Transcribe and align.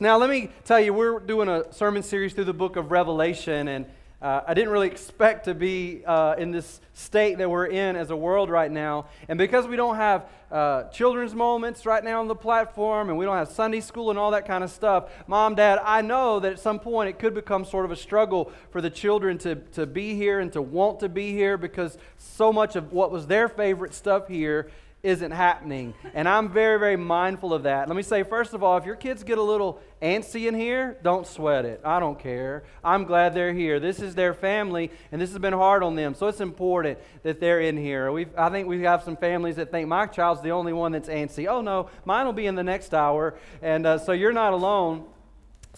Now, 0.00 0.16
let 0.16 0.30
me 0.30 0.50
tell 0.64 0.78
you, 0.78 0.94
we're 0.94 1.18
doing 1.18 1.48
a 1.48 1.72
sermon 1.72 2.04
series 2.04 2.32
through 2.32 2.44
the 2.44 2.52
book 2.52 2.76
of 2.76 2.92
Revelation, 2.92 3.66
and 3.66 3.84
uh, 4.22 4.42
I 4.46 4.54
didn't 4.54 4.70
really 4.70 4.86
expect 4.86 5.46
to 5.46 5.54
be 5.54 6.04
uh, 6.06 6.36
in 6.38 6.52
this 6.52 6.80
state 6.92 7.38
that 7.38 7.50
we're 7.50 7.66
in 7.66 7.96
as 7.96 8.10
a 8.10 8.16
world 8.16 8.48
right 8.48 8.70
now. 8.70 9.06
And 9.26 9.36
because 9.36 9.66
we 9.66 9.74
don't 9.74 9.96
have 9.96 10.28
uh, 10.52 10.84
children's 10.90 11.34
moments 11.34 11.84
right 11.84 12.04
now 12.04 12.20
on 12.20 12.28
the 12.28 12.36
platform, 12.36 13.08
and 13.08 13.18
we 13.18 13.24
don't 13.24 13.36
have 13.36 13.48
Sunday 13.48 13.80
school 13.80 14.10
and 14.10 14.20
all 14.20 14.30
that 14.30 14.46
kind 14.46 14.62
of 14.62 14.70
stuff, 14.70 15.10
mom, 15.26 15.56
dad, 15.56 15.80
I 15.82 16.00
know 16.00 16.38
that 16.38 16.52
at 16.52 16.60
some 16.60 16.78
point 16.78 17.08
it 17.08 17.18
could 17.18 17.34
become 17.34 17.64
sort 17.64 17.84
of 17.84 17.90
a 17.90 17.96
struggle 17.96 18.52
for 18.70 18.80
the 18.80 18.90
children 18.90 19.36
to, 19.38 19.56
to 19.72 19.84
be 19.84 20.14
here 20.14 20.38
and 20.38 20.52
to 20.52 20.62
want 20.62 21.00
to 21.00 21.08
be 21.08 21.32
here 21.32 21.58
because 21.58 21.98
so 22.18 22.52
much 22.52 22.76
of 22.76 22.92
what 22.92 23.10
was 23.10 23.26
their 23.26 23.48
favorite 23.48 23.94
stuff 23.94 24.28
here 24.28 24.70
isn't 25.02 25.30
happening. 25.30 25.94
And 26.12 26.28
I'm 26.28 26.48
very, 26.48 26.78
very 26.78 26.96
mindful 26.96 27.54
of 27.54 27.62
that. 27.62 27.88
Let 27.88 27.96
me 27.96 28.02
say, 28.02 28.24
first 28.24 28.52
of 28.52 28.62
all, 28.62 28.76
if 28.76 28.84
your 28.84 28.96
kids 28.96 29.22
get 29.22 29.38
a 29.38 29.42
little 29.42 29.80
antsy 30.02 30.48
in 30.48 30.54
here, 30.54 30.98
don't 31.02 31.26
sweat 31.26 31.64
it. 31.64 31.80
I 31.84 32.00
don't 32.00 32.18
care. 32.18 32.64
I'm 32.82 33.04
glad 33.04 33.32
they're 33.34 33.52
here. 33.52 33.78
This 33.78 34.00
is 34.00 34.14
their 34.16 34.34
family, 34.34 34.90
and 35.12 35.20
this 35.20 35.30
has 35.30 35.38
been 35.38 35.52
hard 35.52 35.82
on 35.84 35.94
them. 35.94 36.14
So 36.14 36.26
it's 36.26 36.40
important 36.40 36.98
that 37.22 37.38
they're 37.38 37.60
in 37.60 37.76
here. 37.76 38.10
we 38.10 38.26
I 38.36 38.50
think 38.50 38.66
we 38.66 38.82
have 38.82 39.04
some 39.04 39.16
families 39.16 39.56
that 39.56 39.70
think 39.70 39.88
my 39.88 40.06
child's 40.06 40.42
the 40.42 40.50
only 40.50 40.72
one 40.72 40.92
that's 40.92 41.08
antsy. 41.08 41.46
Oh, 41.46 41.60
no, 41.60 41.90
mine 42.04 42.26
will 42.26 42.32
be 42.32 42.46
in 42.46 42.56
the 42.56 42.64
next 42.64 42.92
hour. 42.92 43.38
And 43.62 43.86
uh, 43.86 43.98
so 43.98 44.12
you're 44.12 44.32
not 44.32 44.52
alone. 44.52 45.06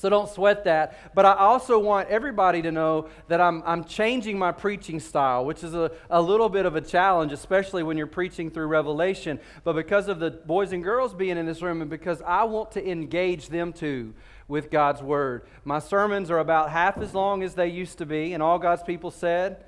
So 0.00 0.08
don't 0.08 0.30
sweat 0.30 0.64
that. 0.64 1.14
But 1.14 1.26
I 1.26 1.34
also 1.34 1.78
want 1.78 2.08
everybody 2.08 2.62
to 2.62 2.72
know 2.72 3.10
that 3.28 3.38
I'm, 3.38 3.62
I'm 3.66 3.84
changing 3.84 4.38
my 4.38 4.50
preaching 4.50 4.98
style, 4.98 5.44
which 5.44 5.62
is 5.62 5.74
a, 5.74 5.90
a 6.08 6.22
little 6.22 6.48
bit 6.48 6.64
of 6.64 6.74
a 6.74 6.80
challenge, 6.80 7.32
especially 7.32 7.82
when 7.82 7.98
you're 7.98 8.06
preaching 8.06 8.50
through 8.50 8.68
Revelation. 8.68 9.38
But 9.62 9.74
because 9.74 10.08
of 10.08 10.18
the 10.18 10.30
boys 10.30 10.72
and 10.72 10.82
girls 10.82 11.12
being 11.12 11.36
in 11.36 11.44
this 11.44 11.60
room, 11.60 11.82
and 11.82 11.90
because 11.90 12.22
I 12.22 12.44
want 12.44 12.72
to 12.72 12.90
engage 12.90 13.50
them 13.50 13.74
too 13.74 14.14
with 14.48 14.70
God's 14.70 15.02
Word, 15.02 15.42
my 15.64 15.80
sermons 15.80 16.30
are 16.30 16.38
about 16.38 16.70
half 16.70 16.96
as 16.96 17.12
long 17.12 17.42
as 17.42 17.54
they 17.54 17.68
used 17.68 17.98
to 17.98 18.06
be, 18.06 18.32
and 18.32 18.42
all 18.42 18.58
God's 18.58 18.82
people 18.82 19.10
said, 19.10 19.62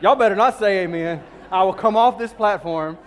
Y'all 0.00 0.16
better 0.16 0.34
not 0.34 0.58
say 0.58 0.82
amen. 0.82 1.22
I 1.52 1.62
will 1.62 1.72
come 1.72 1.96
off 1.96 2.18
this 2.18 2.32
platform. 2.32 2.98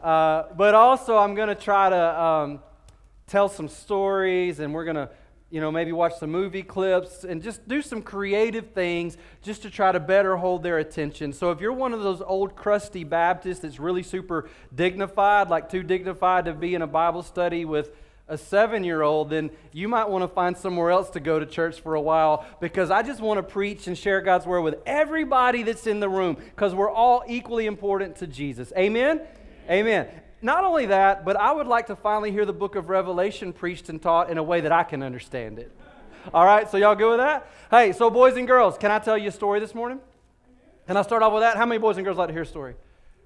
Uh, 0.00 0.44
but 0.56 0.76
also, 0.76 1.18
I'm 1.18 1.34
going 1.34 1.48
to 1.48 1.56
try 1.56 1.90
to 1.90 2.22
um, 2.22 2.60
tell 3.26 3.48
some 3.48 3.66
stories, 3.66 4.60
and 4.60 4.72
we're 4.72 4.84
going 4.84 4.94
to 4.94 5.08
you 5.52 5.60
know, 5.60 5.70
maybe 5.70 5.92
watch 5.92 6.16
some 6.18 6.30
movie 6.30 6.62
clips 6.62 7.24
and 7.24 7.42
just 7.42 7.68
do 7.68 7.82
some 7.82 8.00
creative 8.00 8.70
things 8.70 9.18
just 9.42 9.60
to 9.62 9.70
try 9.70 9.92
to 9.92 10.00
better 10.00 10.34
hold 10.34 10.62
their 10.62 10.78
attention. 10.78 11.34
So 11.34 11.50
if 11.50 11.60
you're 11.60 11.74
one 11.74 11.92
of 11.92 12.02
those 12.02 12.22
old 12.22 12.56
crusty 12.56 13.04
Baptists 13.04 13.58
that's 13.58 13.78
really 13.78 14.02
super 14.02 14.48
dignified, 14.74 15.50
like 15.50 15.68
too 15.68 15.82
dignified 15.82 16.46
to 16.46 16.54
be 16.54 16.74
in 16.74 16.80
a 16.80 16.86
Bible 16.86 17.22
study 17.22 17.66
with 17.66 17.94
a 18.28 18.38
seven 18.38 18.82
year 18.82 19.02
old, 19.02 19.28
then 19.28 19.50
you 19.72 19.88
might 19.88 20.08
want 20.08 20.22
to 20.22 20.28
find 20.28 20.56
somewhere 20.56 20.90
else 20.90 21.10
to 21.10 21.20
go 21.20 21.38
to 21.38 21.44
church 21.44 21.82
for 21.82 21.96
a 21.96 22.00
while 22.00 22.46
because 22.58 22.90
I 22.90 23.02
just 23.02 23.20
want 23.20 23.36
to 23.36 23.42
preach 23.42 23.86
and 23.88 23.98
share 23.98 24.22
God's 24.22 24.46
word 24.46 24.62
with 24.62 24.76
everybody 24.86 25.64
that's 25.64 25.86
in 25.86 26.00
the 26.00 26.08
room 26.08 26.36
because 26.36 26.74
we're 26.74 26.90
all 26.90 27.24
equally 27.28 27.66
important 27.66 28.16
to 28.16 28.26
Jesus. 28.26 28.72
Amen? 28.74 29.20
Amen 29.68 30.08
not 30.42 30.64
only 30.64 30.86
that, 30.86 31.24
but 31.24 31.36
I 31.36 31.52
would 31.52 31.66
like 31.66 31.86
to 31.86 31.96
finally 31.96 32.32
hear 32.32 32.44
the 32.44 32.52
book 32.52 32.74
of 32.74 32.88
Revelation 32.88 33.52
preached 33.52 33.88
and 33.88 34.02
taught 34.02 34.30
in 34.30 34.38
a 34.38 34.42
way 34.42 34.60
that 34.60 34.72
I 34.72 34.82
can 34.82 35.02
understand 35.02 35.58
it. 35.58 35.70
All 36.34 36.44
right, 36.44 36.68
so 36.70 36.76
y'all 36.76 36.94
good 36.94 37.10
with 37.10 37.18
that? 37.18 37.48
Hey, 37.70 37.92
so 37.92 38.10
boys 38.10 38.36
and 38.36 38.46
girls, 38.46 38.78
can 38.78 38.90
I 38.90 38.98
tell 38.98 39.16
you 39.16 39.28
a 39.28 39.32
story 39.32 39.60
this 39.60 39.74
morning? 39.74 40.00
Can 40.86 40.96
I 40.96 41.02
start 41.02 41.22
off 41.22 41.32
with 41.32 41.42
that? 41.42 41.56
How 41.56 41.66
many 41.66 41.78
boys 41.78 41.96
and 41.96 42.04
girls 42.04 42.18
like 42.18 42.28
to 42.28 42.32
hear 42.32 42.42
a 42.42 42.46
story? 42.46 42.74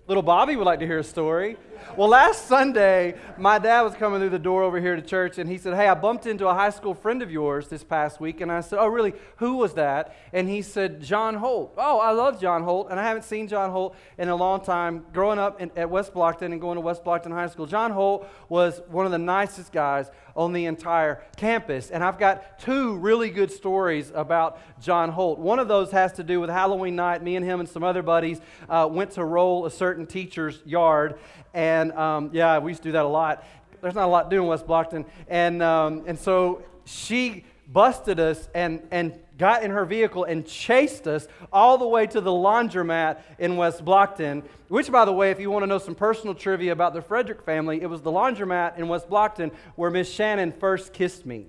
Little 0.09 0.23
Bobby 0.23 0.55
would 0.55 0.67
like 0.67 0.79
to 0.79 0.87
hear 0.87 1.01
a 1.01 1.05
story. 1.05 1.57
Well, 1.97 2.09
last 2.09 2.47
Sunday, 2.47 3.17
my 3.39 3.59
dad 3.59 3.83
was 3.83 3.95
coming 3.95 4.21
through 4.21 4.31
the 4.31 4.39
door 4.39 4.63
over 4.63 4.81
here 4.81 4.95
to 4.95 5.03
church, 5.03 5.39
and 5.39 5.51
he 5.51 5.59
said, 5.59 5.75
Hey, 5.75 5.89
I 5.89 5.95
bumped 5.95 6.27
into 6.27 6.47
a 6.47 6.55
high 6.55 6.71
school 6.71 6.95
friend 6.95 7.23
of 7.23 7.31
yours 7.31 7.67
this 7.69 7.83
past 7.83 8.21
week. 8.21 8.41
And 8.41 8.53
I 8.53 8.61
said, 8.61 8.79
Oh, 8.79 8.87
really? 8.87 9.15
Who 9.37 9.57
was 9.57 9.75
that? 9.75 10.17
And 10.33 10.49
he 10.49 10.63
said, 10.63 11.03
John 11.03 11.35
Holt. 11.35 11.75
Oh, 11.77 11.99
I 11.99 12.13
love 12.13 12.41
John 12.41 12.63
Holt, 12.63 12.89
and 12.91 13.01
I 13.01 13.03
haven't 13.03 13.25
seen 13.25 13.49
John 13.49 13.71
Holt 13.71 13.97
in 14.17 14.29
a 14.29 14.37
long 14.37 14.65
time. 14.65 15.07
Growing 15.13 15.41
up 15.41 15.61
in, 15.61 15.73
at 15.77 15.91
West 15.91 16.15
Blockton 16.15 16.53
and 16.53 16.61
going 16.61 16.77
to 16.77 16.81
West 16.81 17.05
Blockton 17.05 17.33
High 17.33 17.49
School, 17.49 17.67
John 17.67 17.91
Holt 17.91 18.29
was 18.49 18.81
one 18.89 19.07
of 19.07 19.13
the 19.13 19.19
nicest 19.19 19.73
guys 19.73 20.11
on 20.37 20.53
the 20.53 20.67
entire 20.67 21.23
campus. 21.37 21.91
And 21.91 22.05
I've 22.05 22.19
got 22.19 22.59
two 22.59 22.97
really 22.97 23.31
good 23.31 23.51
stories 23.51 24.13
about 24.15 24.61
John 24.81 25.09
Holt. 25.09 25.39
One 25.39 25.59
of 25.59 25.67
those 25.67 25.91
has 25.93 26.13
to 26.15 26.23
do 26.23 26.41
with 26.41 26.51
Halloween 26.51 26.95
night. 26.95 27.23
Me 27.23 27.37
and 27.37 27.45
him 27.45 27.59
and 27.61 27.69
some 27.69 27.83
other 27.83 28.03
buddies 28.03 28.41
uh, 28.69 28.87
went 28.91 29.13
to 29.13 29.25
roll 29.25 29.65
a 29.65 29.71
certain 29.71 29.96
teacher's 30.05 30.61
yard. 30.67 31.19
And 31.55 31.93
um, 31.93 32.29
yeah, 32.35 32.59
we 32.59 32.73
used 32.73 32.83
to 32.83 32.89
do 32.89 32.93
that 32.93 33.05
a 33.05 33.09
lot. 33.09 33.43
There's 33.81 33.95
not 33.95 34.05
a 34.05 34.11
lot 34.11 34.31
to 34.31 34.37
do 34.37 34.43
in 34.43 34.49
West 34.49 34.67
Blockton. 34.67 35.07
And, 35.29 35.63
um, 35.63 36.05
and 36.07 36.19
so 36.19 36.63
she 36.85 37.45
busted 37.73 38.21
us 38.21 38.49
and, 38.55 38.83
and 38.91 39.19
got 39.39 39.63
in 39.63 39.71
her 39.71 39.85
vehicle 39.85 40.25
and 40.25 40.47
chased 40.47 41.07
us 41.07 41.27
all 41.53 41.79
the 41.79 41.87
way 41.87 42.07
to 42.07 42.21
the 42.21 42.31
laundromat 42.31 43.19
in 43.39 43.57
West 43.57 43.85
Blockton. 43.85 44.43
Which, 44.69 44.91
by 44.91 45.05
the 45.05 45.13
way, 45.13 45.31
if 45.31 45.41
you 45.41 45.51
want 45.51 45.63
to 45.63 45.67
know 45.67 45.79
some 45.79 45.95
personal 45.95 46.35
trivia 46.35 46.73
about 46.73 46.95
the 46.95 47.03
Frederick 47.03 47.43
family, 47.43 47.83
it 47.83 47.87
was 47.87 48.03
the 48.03 48.11
laundromat 48.11 48.79
in 48.79 48.89
West 48.89 49.09
Blockton 49.09 49.53
where 49.75 49.91
Miss 49.91 50.11
Shannon 50.11 50.53
first 50.53 50.93
kissed 50.93 51.27
me. 51.27 51.47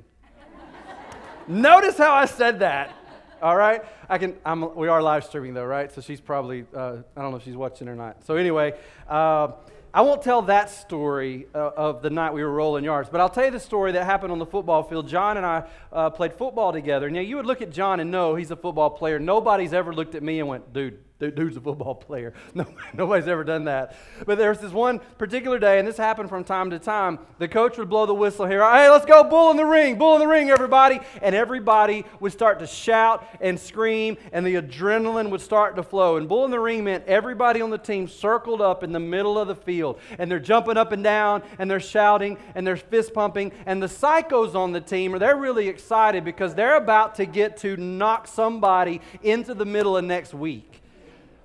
Notice 1.48 1.98
how 1.98 2.14
I 2.14 2.26
said 2.26 2.60
that. 2.60 2.94
All 3.42 3.56
right, 3.56 3.84
I 4.10 4.18
can. 4.18 4.36
I'm, 4.44 4.76
we 4.76 4.88
are 4.88 5.02
live 5.02 5.24
streaming 5.24 5.54
though, 5.54 5.66
right? 5.66 5.92
So 5.92 6.02
she's 6.02 6.20
probably. 6.20 6.66
Uh, 6.76 6.98
I 7.16 7.22
don't 7.22 7.32
know 7.32 7.38
if 7.38 7.44
she's 7.44 7.56
watching 7.56 7.88
or 7.88 7.96
not. 7.96 8.26
So 8.26 8.36
anyway. 8.36 8.74
Uh, 9.08 9.52
I 9.94 10.02
won't 10.02 10.22
tell 10.22 10.44
that 10.44 10.70
story 10.70 11.48
uh, 11.56 11.72
of 11.76 12.04
the 12.04 12.12
night 12.12 12.32
we 12.32 12.44
were 12.44 12.52
rolling 12.52 12.84
yards, 12.84 13.10
but 13.10 13.20
I'll 13.20 13.30
tell 13.30 13.46
you 13.46 13.52
the 13.52 13.60
story 13.60 13.94
that 13.94 14.06
happened 14.06 14.32
on 14.32 14.38
the 14.38 14.46
football 14.46 14.84
field. 14.84 15.08
John 15.08 15.38
and 15.38 15.46
I 15.46 15.64
uh, 15.92 16.12
played 16.12 16.34
football 16.34 16.72
together. 16.72 17.10
Now, 17.10 17.22
you 17.22 17.38
would 17.38 17.48
look 17.48 17.64
at 17.64 17.72
John 17.72 18.00
and 18.00 18.12
know 18.12 18.36
he's 18.36 18.52
a 18.52 18.56
football 18.56 18.92
player. 18.92 19.18
Nobody's 19.18 19.74
ever 19.74 19.94
looked 19.94 20.14
at 20.14 20.22
me 20.22 20.40
and 20.40 20.48
went, 20.48 20.72
dude, 20.72 21.00
dude's 21.20 21.58
a 21.58 21.62
football 21.62 21.96
player. 21.96 22.34
No, 22.54 22.66
nobody's 22.94 23.28
ever 23.28 23.44
done 23.44 23.66
that. 23.66 23.96
But 24.26 24.40
there 24.40 24.50
was 24.50 24.58
this 24.58 24.72
one 24.72 25.00
particular 25.20 25.60
day, 25.60 25.78
and 25.78 25.88
this 25.88 25.98
happened 25.98 26.30
from 26.30 26.44
time 26.44 26.72
to 26.72 26.80
time. 26.80 27.20
The 27.38 27.48
coach 27.48 27.78
would 27.78 27.90
blow 27.90 28.08
the 28.08 28.16
whistle 28.16 28.48
here. 28.48 28.62
Hey, 28.62 28.90
let's 28.90 29.06
go, 29.06 29.24
bull 29.24 29.52
in 29.52 29.58
the 29.58 29.66
ring, 29.66 29.98
bull 29.98 30.16
in 30.16 30.22
the 30.22 30.28
ring, 30.28 30.50
everybody. 30.50 31.00
And 31.22 31.36
everybody 31.36 32.04
would 32.20 32.32
start 32.32 32.58
to 32.60 32.68
shout 32.68 33.28
and 33.40 33.60
scream, 33.60 34.18
and 34.32 34.44
the 34.44 34.56
adrenaline 34.56 35.30
would 35.30 35.42
start 35.42 35.76
to 35.76 35.84
flow. 35.84 36.18
And 36.18 36.28
bull 36.28 36.46
in 36.46 36.52
the 36.52 36.60
ring 36.60 36.84
meant 36.84 37.06
everybody 37.06 37.62
on 37.62 37.70
the 37.70 37.78
team 37.78 38.08
circled 38.08 38.62
up 38.62 38.84
in 38.84 38.92
the 38.92 39.00
middle 39.00 39.38
of 39.38 39.48
the 39.48 39.56
field, 39.56 40.00
and 40.18 40.32
they're 40.32 40.40
jumping 40.40 40.78
up 40.78 40.92
and 40.92 41.04
down, 41.04 41.44
and 41.60 41.70
they're 41.70 41.80
shouting, 41.80 42.38
and 42.56 42.66
they're 42.66 42.78
fist 42.78 43.14
pumping. 43.14 43.52
And 43.68 43.84
the 43.84 43.88
psychos 43.88 44.56
on 44.56 44.72
the 44.72 44.82
team, 44.82 45.14
are 45.14 45.20
they're 45.20 45.38
really 45.38 45.68
excited 45.68 46.26
because 46.26 46.56
they're 46.56 46.78
about 46.78 47.16
to 47.16 47.26
get 47.26 47.58
to 47.58 47.78
knock 47.78 48.28
somebody 48.28 49.02
into 49.22 49.54
the 49.54 49.66
middle 49.66 49.96
of 49.96 50.04
next 50.04 50.34
week. 50.34 50.82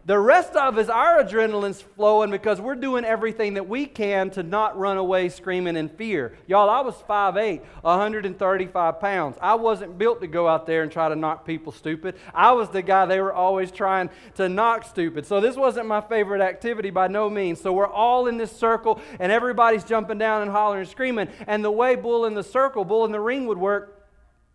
The 0.04 0.18
rest 0.18 0.56
of 0.56 0.78
us, 0.78 0.88
our 0.88 1.22
adrenaline's 1.22 1.80
flowing 1.80 2.32
because 2.32 2.60
we're 2.60 2.74
doing 2.74 3.04
everything 3.04 3.54
that 3.54 3.68
we 3.68 3.86
can 3.86 4.30
to 4.30 4.42
not 4.42 4.76
run 4.76 4.96
away 4.96 5.28
screaming 5.28 5.76
in 5.76 5.88
fear. 5.88 6.36
Y'all, 6.48 6.68
I 6.68 6.80
was 6.80 6.96
5'8, 7.08 7.62
135 7.82 9.00
pounds. 9.00 9.36
I 9.40 9.54
wasn't 9.54 9.98
built 9.98 10.20
to 10.22 10.26
go 10.26 10.48
out 10.48 10.66
there 10.66 10.82
and 10.82 10.90
try 10.90 11.08
to 11.08 11.14
knock 11.14 11.46
people 11.46 11.70
stupid. 11.70 12.16
I 12.34 12.50
was 12.50 12.68
the 12.68 12.82
guy 12.82 13.06
they 13.06 13.20
were 13.20 13.32
always 13.32 13.70
trying 13.70 14.10
to 14.34 14.48
knock 14.48 14.88
stupid. 14.88 15.24
So 15.24 15.40
this 15.40 15.54
wasn't 15.54 15.86
my 15.86 16.00
favorite 16.00 16.42
activity 16.42 16.90
by 16.90 17.06
no 17.06 17.30
means. 17.30 17.60
So 17.60 17.72
we're 17.72 17.86
all 17.86 18.26
in 18.26 18.38
this 18.38 18.50
circle 18.50 19.00
and 19.20 19.30
everybody's 19.30 19.84
jumping 19.84 20.18
down 20.18 20.42
and 20.42 20.50
hollering 20.50 20.80
and 20.80 20.88
screaming. 20.88 21.28
And 21.46 21.64
the 21.64 21.70
way 21.70 21.94
bull 21.94 22.26
in 22.26 22.34
the 22.34 22.42
circle, 22.42 22.84
bull 22.84 23.04
in 23.04 23.12
the 23.12 23.20
ring 23.20 23.46
would 23.46 23.58
work 23.58 24.01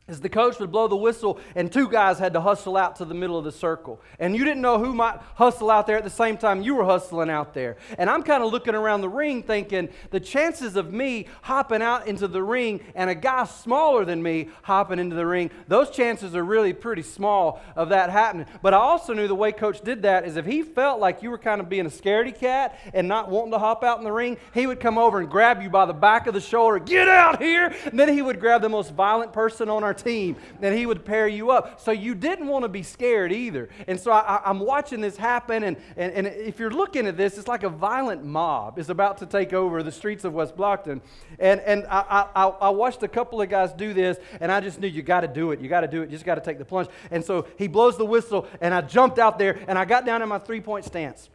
is 0.07 0.21
the 0.21 0.29
coach 0.29 0.59
would 0.59 0.71
blow 0.71 0.87
the 0.87 0.95
whistle 0.95 1.39
and 1.55 1.71
two 1.71 1.89
guys 1.89 2.17
had 2.19 2.33
to 2.33 2.41
hustle 2.41 2.77
out 2.77 2.95
to 2.97 3.05
the 3.05 3.13
middle 3.13 3.37
of 3.37 3.43
the 3.43 3.51
circle. 3.51 4.01
And 4.19 4.35
you 4.35 4.45
didn't 4.45 4.61
know 4.61 4.79
who 4.79 4.93
might 4.93 5.19
hustle 5.35 5.69
out 5.69 5.87
there 5.87 5.97
at 5.97 6.03
the 6.03 6.09
same 6.09 6.37
time 6.37 6.61
you 6.61 6.75
were 6.75 6.85
hustling 6.85 7.29
out 7.29 7.53
there. 7.53 7.77
And 7.97 8.09
I'm 8.09 8.23
kind 8.23 8.43
of 8.43 8.51
looking 8.51 8.75
around 8.75 9.01
the 9.01 9.09
ring 9.09 9.43
thinking 9.43 9.89
the 10.11 10.19
chances 10.19 10.75
of 10.75 10.93
me 10.93 11.27
hopping 11.41 11.81
out 11.81 12.07
into 12.07 12.27
the 12.27 12.41
ring 12.41 12.81
and 12.95 13.09
a 13.09 13.15
guy 13.15 13.45
smaller 13.45 14.05
than 14.05 14.23
me 14.23 14.49
hopping 14.61 14.99
into 14.99 15.15
the 15.15 15.25
ring, 15.25 15.51
those 15.67 15.89
chances 15.89 16.35
are 16.35 16.43
really 16.43 16.73
pretty 16.73 17.01
small 17.01 17.61
of 17.75 17.89
that 17.89 18.09
happening. 18.09 18.45
But 18.61 18.73
I 18.73 18.77
also 18.77 19.13
knew 19.13 19.27
the 19.27 19.35
way 19.35 19.51
coach 19.51 19.81
did 19.81 20.03
that 20.03 20.25
is 20.25 20.37
if 20.37 20.45
he 20.45 20.63
felt 20.63 20.99
like 20.99 21.21
you 21.21 21.29
were 21.29 21.37
kind 21.37 21.59
of 21.59 21.67
being 21.69 21.85
a 21.85 21.89
scaredy 21.89 22.37
cat 22.37 22.79
and 22.93 23.07
not 23.07 23.29
wanting 23.29 23.51
to 23.51 23.59
hop 23.59 23.83
out 23.83 23.97
in 23.97 24.03
the 24.03 24.11
ring, 24.11 24.37
he 24.53 24.67
would 24.67 24.79
come 24.79 24.97
over 24.97 25.19
and 25.19 25.29
grab 25.29 25.61
you 25.61 25.69
by 25.69 25.85
the 25.85 25.93
back 25.93 26.27
of 26.27 26.33
the 26.33 26.41
shoulder, 26.41 26.79
get 26.79 27.07
out 27.07 27.41
here. 27.41 27.73
And 27.85 27.99
then 27.99 28.09
he 28.09 28.21
would 28.21 28.39
grab 28.39 28.61
the 28.61 28.69
most 28.69 28.93
violent 28.93 29.33
person 29.33 29.69
on 29.69 29.83
our 29.83 29.96
team 29.97 30.35
and 30.61 30.77
he 30.77 30.85
would 30.85 31.05
pair 31.05 31.27
you 31.27 31.51
up. 31.51 31.79
So 31.79 31.91
you 31.91 32.15
didn't 32.15 32.47
want 32.47 32.63
to 32.63 32.69
be 32.69 32.83
scared 32.83 33.31
either. 33.31 33.69
And 33.87 33.99
so 33.99 34.11
I, 34.11 34.41
am 34.45 34.59
watching 34.59 35.01
this 35.01 35.17
happen, 35.17 35.63
and, 35.63 35.77
and, 35.95 36.13
and 36.13 36.27
if 36.27 36.59
you're 36.59 36.71
looking 36.71 37.07
at 37.07 37.17
this, 37.17 37.37
it's 37.37 37.47
like 37.47 37.63
a 37.63 37.69
violent 37.69 38.23
mob 38.23 38.79
is 38.79 38.89
about 38.89 39.17
to 39.19 39.25
take 39.25 39.53
over 39.53 39.83
the 39.83 39.91
streets 39.91 40.23
of 40.23 40.33
West 40.33 40.55
Blockton. 40.55 41.01
And, 41.39 41.61
and 41.61 41.85
I, 41.89 42.27
I, 42.35 42.45
I 42.47 42.69
watched 42.69 43.03
a 43.03 43.07
couple 43.07 43.41
of 43.41 43.49
guys 43.49 43.73
do 43.73 43.93
this, 43.93 44.17
and 44.39 44.51
I 44.51 44.61
just 44.61 44.79
knew 44.79 44.87
you 44.87 45.01
got 45.01 45.21
to 45.21 45.27
do 45.27 45.51
it. 45.51 45.59
You 45.59 45.69
got 45.69 45.81
to 45.81 45.87
do 45.87 46.01
it. 46.01 46.09
You 46.09 46.15
just 46.15 46.25
got 46.25 46.35
to 46.35 46.41
take 46.41 46.57
the 46.57 46.65
plunge. 46.65 46.89
And 47.11 47.23
so 47.23 47.47
he 47.57 47.67
blows 47.67 47.97
the 47.97 48.05
whistle, 48.05 48.47
and 48.61 48.73
I 48.73 48.81
jumped 48.81 49.19
out 49.19 49.39
there, 49.39 49.59
and 49.67 49.77
I 49.77 49.85
got 49.85 50.05
down 50.05 50.21
in 50.21 50.29
my 50.29 50.39
three 50.39 50.61
point 50.61 50.85
stance. 50.85 51.29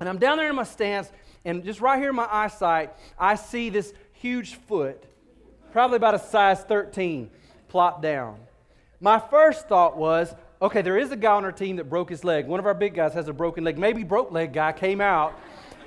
And 0.00 0.08
I'm 0.08 0.18
down 0.18 0.38
there 0.38 0.48
in 0.48 0.56
my 0.56 0.64
stance, 0.64 1.10
and 1.44 1.64
just 1.64 1.80
right 1.80 1.98
here 1.98 2.10
in 2.10 2.16
my 2.16 2.28
eyesight, 2.30 2.92
I 3.18 3.34
see 3.34 3.70
this 3.70 3.92
huge 4.12 4.54
foot 4.54 5.04
probably 5.72 5.96
about 5.96 6.14
a 6.14 6.18
size 6.18 6.62
13, 6.64 7.30
plopped 7.68 8.02
down. 8.02 8.38
My 9.00 9.18
first 9.18 9.68
thought 9.68 9.96
was, 9.96 10.34
okay, 10.60 10.82
there 10.82 10.98
is 10.98 11.12
a 11.12 11.16
guy 11.16 11.32
on 11.32 11.44
our 11.44 11.52
team 11.52 11.76
that 11.76 11.88
broke 11.88 12.10
his 12.10 12.24
leg. 12.24 12.46
One 12.46 12.58
of 12.58 12.66
our 12.66 12.74
big 12.74 12.94
guys 12.94 13.14
has 13.14 13.28
a 13.28 13.32
broken 13.32 13.64
leg. 13.64 13.78
Maybe 13.78 14.02
broke 14.02 14.32
leg 14.32 14.52
guy 14.52 14.72
came 14.72 15.00
out 15.00 15.38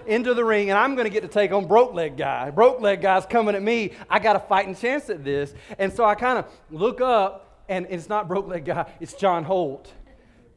into 0.08 0.34
the 0.34 0.44
ring, 0.44 0.70
and 0.70 0.80
I'm 0.80 0.96
going 0.96 1.06
to 1.06 1.14
get 1.14 1.22
to 1.24 1.28
take 1.28 1.52
on 1.52 1.68
broke 1.68 1.94
leg 1.94 2.18
guy. 2.18 2.50
Broke 2.52 2.80
leg 2.80 3.02
guy's 3.02 3.26
coming 3.26 3.56
at 3.56 3.62
me. 3.62 3.92
I 4.10 4.20
got 4.20 4.36
a 4.36 4.40
fighting 4.40 4.76
chance 4.76 5.10
at 5.10 5.24
this. 5.24 5.54
And 5.78 5.92
so 5.92 6.06
I 6.06 6.16
kind 6.16 6.40
of 6.40 6.46
look 6.70 7.02
up, 7.02 7.66
and 7.68 7.88
it's 7.90 8.10
not 8.10 8.28
broke 8.28 8.48
leg 8.48 8.66
guy, 8.66 8.92
it's 9.00 9.14
John 9.14 9.44
Holt, 9.44 9.92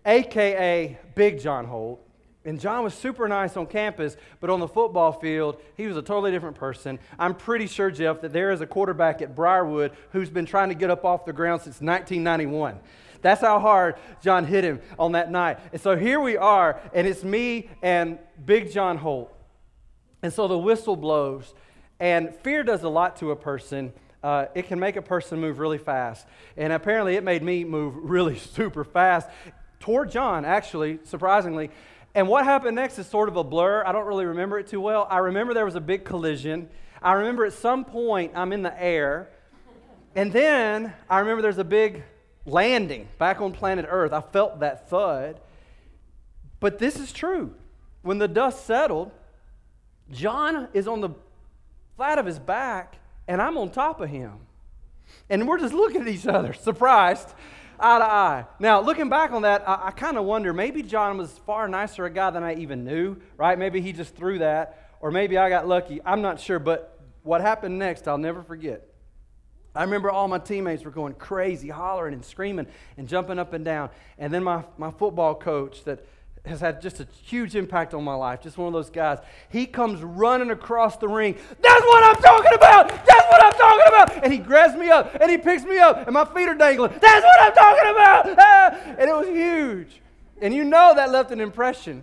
aka 0.07 0.99
Big 1.15 1.41
John 1.41 1.65
Holt. 1.65 2.04
And 2.45 2.61
John 2.61 2.85
was 2.85 2.93
super 2.93 3.27
nice 3.27 3.57
on 3.57 3.67
campus, 3.67 4.17
but 4.39 4.51
on 4.51 4.61
the 4.61 4.69
football 4.69 5.13
field, 5.13 5.61
he 5.77 5.87
was 5.87 5.97
a 5.97 6.03
totally 6.03 6.31
different 6.31 6.57
person. 6.57 6.99
I'm 7.19 7.35
pretty 7.35 7.67
sure, 7.67 7.91
Jeff, 7.91 8.21
that 8.21 8.35
there 8.35 8.51
is 8.51 8.61
a 8.61 8.67
quarterback 8.67 9.23
at 9.23 9.35
Briarwood 9.35 9.93
who's 10.13 10.29
been 10.29 10.45
trying 10.45 10.69
to 10.69 10.75
get 10.75 10.91
up 10.91 11.07
off 11.07 11.25
the 11.25 11.33
ground 11.33 11.63
since 11.63 11.81
1991. 11.81 12.79
That's 13.23 13.41
how 13.41 13.59
hard 13.59 13.97
John 14.21 14.45
hit 14.45 14.65
him 14.65 14.81
on 14.99 15.13
that 15.13 15.31
night. 15.31 15.59
And 15.73 15.81
so 15.81 15.97
here 15.97 16.21
we 16.21 16.37
are, 16.37 16.79
and 16.93 17.07
it's 17.07 17.25
me 17.25 17.71
and 17.81 18.19
Big 18.45 18.71
John 18.71 18.99
Holt. 18.99 19.35
And 20.23 20.31
so 20.31 20.47
the 20.47 20.59
whistle 20.59 20.97
blows, 20.97 21.55
and 21.99 22.35
fear 22.35 22.63
does 22.63 22.83
a 22.83 22.89
lot 22.91 23.17
to 23.17 23.31
a 23.31 23.37
person. 23.37 23.95
Uh, 24.23 24.47
it 24.55 24.67
can 24.69 24.79
make 24.79 24.97
a 24.97 25.03
person 25.03 25.41
move 25.41 25.59
really 25.59 25.79
fast. 25.79 26.27
And 26.59 26.71
apparently, 26.75 27.17
it 27.17 27.25
made 27.25 27.43
me 27.43 27.65
move 27.65 27.95
really 28.03 28.39
super 28.39 28.85
fast 28.85 29.31
toward 29.81 30.11
John, 30.11 30.45
actually, 30.45 30.99
surprisingly. 31.05 31.71
And 32.15 32.29
what 32.29 32.45
happened 32.45 32.77
next 32.77 32.99
is 32.99 33.07
sort 33.07 33.29
of 33.29 33.37
a 33.37 33.45
blur. 33.45 33.85
I 33.85 33.93
don't 33.93 34.07
really 34.07 34.27
remember 34.27 34.59
it 34.59 34.69
too 34.69 34.81
well. 34.81 35.07
I 35.11 35.19
remember 35.19 35.53
there 35.53 35.65
was 35.65 35.75
a 35.75 35.81
big 35.81 36.05
collision. 36.05 36.69
I 37.03 37.15
remember 37.15 37.45
at 37.45 37.53
some 37.53 37.85
point 37.85 38.33
I'm 38.35 38.53
in 38.53 38.63
the 38.63 38.83
air. 38.83 39.31
And 40.15 40.33
then 40.33 40.93
I 41.11 41.19
remember 41.19 41.43
there's 41.43 41.59
a 41.59 41.65
big 41.65 42.05
landing 42.47 43.09
back 43.19 43.41
on 43.41 43.53
planet 43.53 43.87
Earth. 43.89 44.13
I 44.13 44.21
felt 44.21 44.61
that 44.61 44.89
thud. 44.89 45.41
But 46.61 46.79
this 46.79 47.01
is 47.01 47.13
true. 47.13 47.53
When 48.03 48.19
the 48.19 48.29
dust 48.29 48.65
settled, 48.65 49.11
John 50.11 50.69
is 50.73 50.87
on 50.87 51.01
the 51.01 51.11
flat 51.97 52.19
of 52.19 52.27
his 52.27 52.39
back, 52.39 52.97
and 53.27 53.43
I'm 53.43 53.59
on 53.59 53.71
top 53.71 54.01
of 54.01 54.09
him. 54.09 54.35
And 55.29 55.49
we're 55.49 55.59
just 55.59 55.75
looking 55.75 56.03
at 56.03 56.09
each 56.09 56.27
other, 56.27 56.53
surprised 56.61 57.35
eye 57.79 57.99
to 57.99 58.05
eye. 58.05 58.47
Now, 58.59 58.81
looking 58.81 59.09
back 59.09 59.33
on 59.33 59.43
that, 59.43 59.69
I, 59.69 59.89
I 59.89 59.91
kind 59.91 60.17
of 60.17 60.25
wonder 60.25 60.53
maybe 60.53 60.83
John 60.83 61.19
was 61.19 61.33
far 61.47 61.69
nicer 61.69 62.05
a 62.05 62.11
guy 62.11 62.31
than 62.31 62.43
I 62.43 62.55
even 62.55 62.85
knew, 62.85 63.17
right? 63.37 63.59
Maybe 63.59 63.81
he 63.81 63.93
just 63.93 64.15
threw 64.15 64.39
that, 64.39 64.97
or 65.01 65.11
maybe 65.11 65.39
I 65.39 65.49
got 65.49 65.67
lucky. 65.67 66.01
I'm 66.05 66.23
not 66.23 66.41
sure, 66.41 66.59
but 66.59 66.99
what 67.23 67.41
happened 67.41 67.79
next, 67.79 68.07
I'll 68.07 68.19
never 68.19 68.43
forget. 68.43 68.87
I 69.75 69.83
remember 69.83 70.11
all 70.11 70.29
my 70.29 70.39
teammates 70.39 70.85
were 70.85 70.93
going 70.93 71.15
crazy, 71.15 71.69
hollering 71.69 72.15
and 72.15 72.25
screaming 72.25 72.69
and 72.97 73.09
jumping 73.09 73.41
up 73.41 73.53
and 73.55 73.65
down. 73.65 73.91
And 74.19 74.33
then 74.33 74.45
my, 74.45 74.63
my 74.79 74.93
football 74.93 75.35
coach, 75.35 75.83
that 75.85 76.07
has 76.45 76.61
had 76.61 76.83
just 76.83 77.01
a 77.01 77.07
huge 77.23 77.57
impact 77.57 77.95
on 77.95 78.05
my 78.05 78.15
life. 78.15 78.43
Just 78.43 78.59
one 78.59 78.67
of 78.67 78.75
those 78.75 78.91
guys. 78.91 79.19
He 79.49 79.65
comes 79.65 80.03
running 80.03 80.51
across 80.51 80.97
the 80.99 81.09
ring. 81.09 81.37
That's 81.61 81.85
what 81.85 82.05
I'm 82.05 82.23
talking 82.23 82.55
about. 82.55 82.89
That's 82.89 83.27
what 83.29 83.43
I'm 83.43 83.53
talking 83.53 83.85
about. 83.89 84.25
And 84.25 84.33
he 84.33 84.39
grabs 84.39 84.77
me 84.77 84.91
up 84.91 85.17
and 85.21 85.31
he 85.31 85.39
picks 85.39 85.65
me 85.65 85.79
up 85.79 86.07
and 86.07 86.13
my 86.13 86.25
feet 86.27 86.49
are 86.49 86.55
dangling. 86.55 86.93
That's 87.01 87.25
what 87.25 87.41
I'm 87.41 87.55
talking 87.55 87.91
about. 87.91 88.39
Ah! 88.39 88.81
And 88.99 89.11
it 89.11 89.17
was 89.17 89.27
huge. 89.27 90.01
And 90.41 90.55
you 90.55 90.65
know 90.65 90.95
that 90.95 91.11
left 91.11 91.31
an 91.31 91.41
impression. 91.41 92.03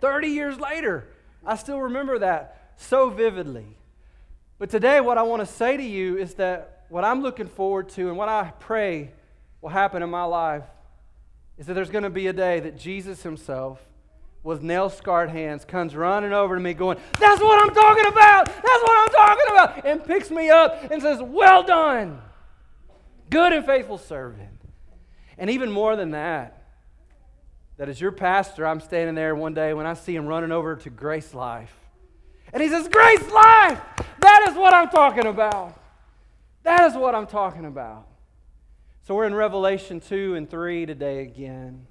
30 0.00 0.28
years 0.28 0.58
later, 0.58 1.06
I 1.44 1.56
still 1.56 1.80
remember 1.80 2.18
that 2.20 2.72
so 2.76 3.10
vividly. 3.10 3.76
But 4.58 4.70
today, 4.70 5.00
what 5.00 5.18
I 5.18 5.22
want 5.22 5.40
to 5.40 5.46
say 5.46 5.76
to 5.76 5.82
you 5.82 6.18
is 6.18 6.34
that 6.34 6.84
what 6.88 7.04
I'm 7.04 7.22
looking 7.22 7.46
forward 7.46 7.88
to 7.90 8.08
and 8.08 8.16
what 8.16 8.28
I 8.28 8.52
pray 8.58 9.12
will 9.60 9.70
happen 9.70 10.02
in 10.02 10.10
my 10.10 10.24
life 10.24 10.64
is 11.58 11.66
that 11.66 11.74
there's 11.74 11.90
going 11.90 12.04
to 12.04 12.10
be 12.10 12.26
a 12.26 12.32
day 12.32 12.60
that 12.60 12.76
Jesus 12.78 13.22
himself, 13.22 13.80
with 14.42 14.62
nail 14.62 14.90
scarred 14.90 15.30
hands, 15.30 15.64
comes 15.64 15.94
running 15.94 16.32
over 16.32 16.56
to 16.56 16.60
me 16.60 16.74
going, 16.74 16.98
That's 17.18 17.40
what 17.40 17.62
I'm 17.62 17.74
talking 17.74 18.06
about! 18.06 18.46
That's 18.46 18.82
what 18.82 18.98
I'm 18.98 19.14
talking 19.14 19.46
about! 19.50 19.86
And 19.86 20.04
picks 20.04 20.30
me 20.30 20.50
up 20.50 20.90
and 20.90 21.00
says, 21.00 21.20
Well 21.22 21.62
done, 21.62 22.20
good 23.30 23.52
and 23.52 23.64
faithful 23.64 23.98
servant. 23.98 24.48
And 25.38 25.50
even 25.50 25.70
more 25.70 25.96
than 25.96 26.10
that, 26.12 26.62
that 27.76 27.88
as 27.88 28.00
your 28.00 28.12
pastor, 28.12 28.66
I'm 28.66 28.80
standing 28.80 29.14
there 29.14 29.34
one 29.34 29.54
day 29.54 29.74
when 29.74 29.86
I 29.86 29.94
see 29.94 30.14
him 30.14 30.26
running 30.26 30.52
over 30.52 30.76
to 30.76 30.90
Grace 30.90 31.34
Life. 31.34 31.74
And 32.52 32.62
he 32.62 32.68
says, 32.68 32.88
Grace 32.88 33.30
Life! 33.30 33.80
That 34.20 34.46
is 34.48 34.56
what 34.56 34.74
I'm 34.74 34.88
talking 34.88 35.26
about. 35.26 35.80
That 36.62 36.84
is 36.90 36.94
what 36.94 37.14
I'm 37.14 37.26
talking 37.26 37.64
about. 37.64 38.06
So 39.04 39.16
we're 39.16 39.26
in 39.26 39.34
Revelation 39.34 39.98
2 39.98 40.36
and 40.36 40.48
3 40.48 40.86
today 40.86 41.22
again. 41.22 41.88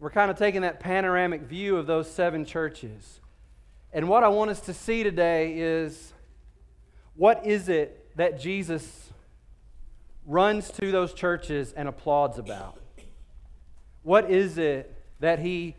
We're 0.00 0.10
kind 0.10 0.32
of 0.32 0.36
taking 0.36 0.62
that 0.62 0.80
panoramic 0.80 1.42
view 1.42 1.76
of 1.76 1.86
those 1.86 2.10
seven 2.10 2.44
churches. 2.44 3.20
And 3.92 4.08
what 4.08 4.24
I 4.24 4.28
want 4.28 4.50
us 4.50 4.60
to 4.62 4.74
see 4.74 5.04
today 5.04 5.54
is 5.56 6.12
what 7.14 7.46
is 7.46 7.68
it 7.68 8.10
that 8.16 8.40
Jesus 8.40 9.12
runs 10.26 10.72
to 10.72 10.90
those 10.90 11.14
churches 11.14 11.72
and 11.72 11.88
applauds 11.88 12.36
about? 12.36 12.80
What 14.02 14.28
is 14.28 14.58
it 14.58 14.92
that 15.20 15.38
he 15.38 15.76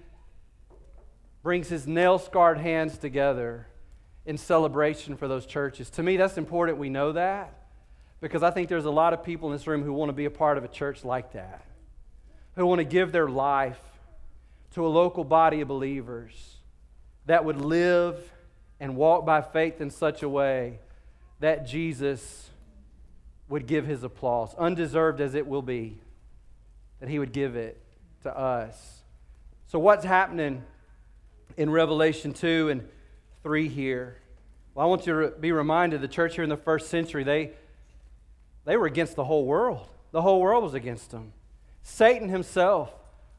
brings 1.44 1.68
his 1.68 1.86
nail 1.86 2.18
scarred 2.18 2.60
hands 2.60 2.98
together 2.98 3.68
in 4.26 4.38
celebration 4.38 5.18
for 5.18 5.28
those 5.28 5.46
churches? 5.46 5.90
To 5.92 6.04
me, 6.04 6.16
that's 6.16 6.38
important 6.38 6.78
we 6.78 6.90
know 6.90 7.12
that 7.12 7.59
because 8.22 8.44
I 8.44 8.52
think 8.52 8.70
there's 8.70 8.86
a 8.86 8.92
lot 8.92 9.14
of 9.14 9.24
people 9.24 9.50
in 9.50 9.56
this 9.56 9.68
room 9.68 9.84
who 9.84 9.94
want 9.94 10.10
to 10.10 10.14
be 10.14 10.26
a 10.26 10.32
part 10.32 10.58
of 10.58 10.64
a 10.64 10.68
church 10.68 11.06
like 11.06 11.34
that, 11.34 11.66
who 12.56 12.66
want 12.66 12.80
to 12.80 12.86
give 12.86 13.12
their 13.12 13.30
life 13.30 13.80
to 14.74 14.86
a 14.86 14.90
local 14.90 15.24
body 15.24 15.62
of 15.62 15.68
believers 15.68 16.58
that 17.26 17.46
would 17.46 17.58
live 17.58 18.32
and 18.80 18.96
walk 18.96 19.26
by 19.26 19.42
faith 19.42 19.82
in 19.82 19.90
such 19.90 20.24
a 20.24 20.30
way 20.30 20.80
that 21.40 21.66
Jesus 21.66 22.50
would 23.48 23.66
give 23.66 23.86
his 23.86 24.04
applause, 24.04 24.54
undeserved 24.56 25.22
as 25.22 25.34
it 25.36 25.48
will 25.48 25.62
be, 25.62 26.00
that 27.00 27.10
he 27.10 27.20
would 27.20 27.32
give 27.32 27.56
it 27.56 27.82
to 28.24 28.38
us. 28.38 29.02
So, 29.68 29.80
what's 29.80 30.06
happening 30.06 30.64
in 31.58 31.70
Revelation 31.70 32.34
2 32.34 32.70
and 32.70 32.88
3 33.44 33.68
here? 33.70 34.18
Well, 34.74 34.86
I 34.86 34.90
want 34.90 35.08
you 35.08 35.22
to 35.22 35.30
be 35.30 35.52
reminded 35.52 36.02
the 36.02 36.08
church 36.08 36.36
here 36.36 36.44
in 36.44 36.50
the 36.50 36.58
first 36.58 36.90
century, 36.90 37.24
they 37.24 37.52
they 38.66 38.78
were 38.78 38.86
against 38.86 39.16
the 39.16 39.24
whole 39.24 39.46
world. 39.46 39.88
The 40.12 40.22
whole 40.22 40.42
world 40.42 40.64
was 40.64 40.74
against 40.74 41.12
them. 41.12 41.34
Satan 41.82 42.30
himself 42.30 42.92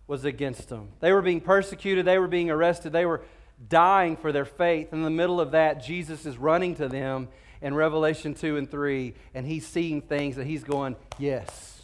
was 0.07 0.25
against 0.25 0.69
them. 0.69 0.89
They 1.01 1.13
were 1.13 1.23
being 1.23 1.41
persecuted, 1.41 2.05
they 2.05 2.19
were 2.19 2.29
being 2.29 2.51
arrested, 2.51 2.93
they 2.93 3.07
were 3.07 3.23
dying 3.69 4.17
for 4.17 4.33
their 4.33 4.45
faith. 4.45 4.93
In 4.93 5.03
the 5.03 5.11
middle 5.11 5.41
of 5.41 5.53
that, 5.53 5.85
Jesus 5.85 6.27
is 6.27 6.39
running 6.39 6.75
to 6.77 6.89
them 6.89 7.29
in 7.63 7.75
Revelation 7.75 8.35
2 8.35 8.57
and 8.57 8.71
3, 8.71 9.15
and 9.35 9.47
he's 9.47 9.67
seeing 9.67 10.01
things 10.01 10.37
that 10.37 10.47
he's 10.47 10.65
going, 10.65 10.97
Yes, 11.19 11.81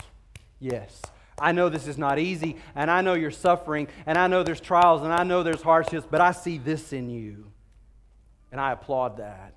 yes. 0.58 1.02
I 1.38 1.52
know 1.52 1.68
this 1.68 1.86
is 1.86 1.98
not 1.98 2.18
easy, 2.18 2.56
and 2.74 2.90
I 2.90 3.02
know 3.02 3.12
you're 3.12 3.30
suffering, 3.30 3.88
and 4.06 4.16
I 4.16 4.26
know 4.26 4.42
there's 4.42 4.60
trials, 4.60 5.02
and 5.02 5.12
I 5.12 5.22
know 5.22 5.42
there's 5.42 5.60
hardships, 5.60 6.06
but 6.10 6.20
I 6.20 6.32
see 6.32 6.56
this 6.56 6.94
in 6.94 7.10
you. 7.10 7.52
And 8.50 8.60
I 8.60 8.72
applaud 8.72 9.18
that. 9.18 9.52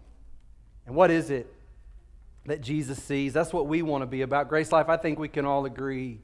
And 0.86 0.93
what 0.93 1.09
is 1.09 1.29
it 1.29 1.53
that 2.46 2.62
Jesus 2.62 3.01
sees. 3.01 3.34
That's 3.34 3.53
what 3.53 3.67
we 3.67 3.81
want 3.81 4.01
to 4.01 4.08
be 4.08 4.22
about. 4.22 4.50
Grace 4.50 4.72
Life, 4.72 4.89
I 4.89 4.98
think 4.98 5.19
we 5.19 5.27
can 5.27 5.46
all 5.46 5.65
agree 5.65 6.19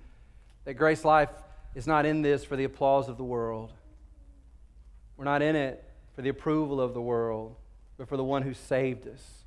that 0.66 0.74
Grace 0.76 1.06
Life 1.06 1.30
is 1.76 1.86
not 1.86 2.06
in 2.06 2.22
this 2.22 2.44
for 2.44 2.56
the 2.56 2.64
applause 2.64 3.10
of 3.10 3.18
the 3.18 3.24
world. 3.24 3.72
We're 5.18 5.26
not 5.26 5.42
in 5.42 5.56
it 5.56 5.84
for 6.16 6.22
the 6.22 6.30
approval 6.30 6.82
of 6.82 6.94
the 6.94 7.02
world, 7.02 7.56
but 7.98 8.08
for 8.08 8.18
the 8.18 8.24
one 8.24 8.42
who 8.42 8.54
saved 8.54 9.08
us 9.08 9.44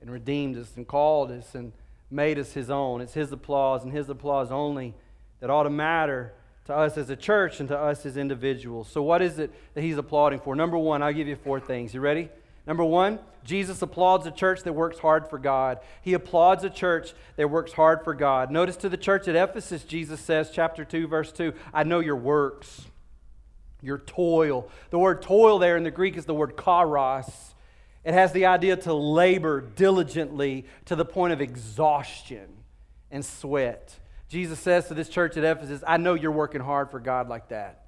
and 0.00 0.10
redeemed 0.10 0.56
us 0.56 0.72
and 0.76 0.86
called 0.86 1.30
us 1.30 1.54
and 1.54 1.72
made 2.10 2.38
us 2.38 2.52
his 2.52 2.70
own. 2.70 3.00
It's 3.00 3.14
his 3.14 3.32
applause 3.32 3.82
and 3.82 3.92
his 3.92 4.08
applause 4.08 4.52
only 4.52 4.94
that 5.40 5.50
ought 5.50 5.64
to 5.64 5.70
matter 5.70 6.32
to 6.66 6.74
us 6.74 6.96
as 6.98 7.10
a 7.10 7.16
church 7.16 7.60
and 7.60 7.68
to 7.68 7.78
us 7.78 8.04
as 8.06 8.16
individuals. 8.16 8.88
So, 8.88 9.02
what 9.02 9.22
is 9.22 9.38
it 9.38 9.52
that 9.74 9.82
he's 9.82 9.98
applauding 9.98 10.40
for? 10.40 10.54
Number 10.54 10.78
one, 10.78 11.02
I'll 11.02 11.12
give 11.12 11.28
you 11.28 11.36
four 11.36 11.60
things. 11.60 11.94
You 11.94 12.00
ready? 12.00 12.28
Number 12.66 12.84
one, 12.84 13.20
Jesus 13.44 13.80
applauds 13.80 14.26
a 14.26 14.30
church 14.30 14.64
that 14.64 14.72
works 14.72 14.98
hard 14.98 15.28
for 15.28 15.38
God. 15.38 15.78
He 16.02 16.14
applauds 16.14 16.64
a 16.64 16.70
church 16.70 17.14
that 17.36 17.48
works 17.48 17.72
hard 17.72 18.02
for 18.02 18.12
God. 18.12 18.50
Notice 18.50 18.76
to 18.78 18.88
the 18.88 18.96
church 18.96 19.28
at 19.28 19.36
Ephesus, 19.36 19.84
Jesus 19.84 20.20
says, 20.20 20.50
chapter 20.52 20.84
2, 20.84 21.06
verse 21.06 21.30
2, 21.30 21.52
I 21.72 21.84
know 21.84 22.00
your 22.00 22.16
works, 22.16 22.86
your 23.80 23.98
toil. 23.98 24.68
The 24.90 24.98
word 24.98 25.22
toil 25.22 25.60
there 25.60 25.76
in 25.76 25.84
the 25.84 25.92
Greek 25.92 26.16
is 26.16 26.24
the 26.24 26.34
word 26.34 26.56
charos. 26.56 27.30
It 28.04 28.14
has 28.14 28.32
the 28.32 28.46
idea 28.46 28.76
to 28.78 28.94
labor 28.94 29.60
diligently 29.60 30.66
to 30.86 30.96
the 30.96 31.04
point 31.04 31.32
of 31.32 31.40
exhaustion 31.40 32.48
and 33.12 33.24
sweat. 33.24 33.96
Jesus 34.28 34.58
says 34.58 34.88
to 34.88 34.94
this 34.94 35.08
church 35.08 35.36
at 35.36 35.44
Ephesus, 35.44 35.84
I 35.86 35.98
know 35.98 36.14
you're 36.14 36.32
working 36.32 36.60
hard 36.60 36.90
for 36.90 36.98
God 36.98 37.28
like 37.28 37.48
that 37.48 37.85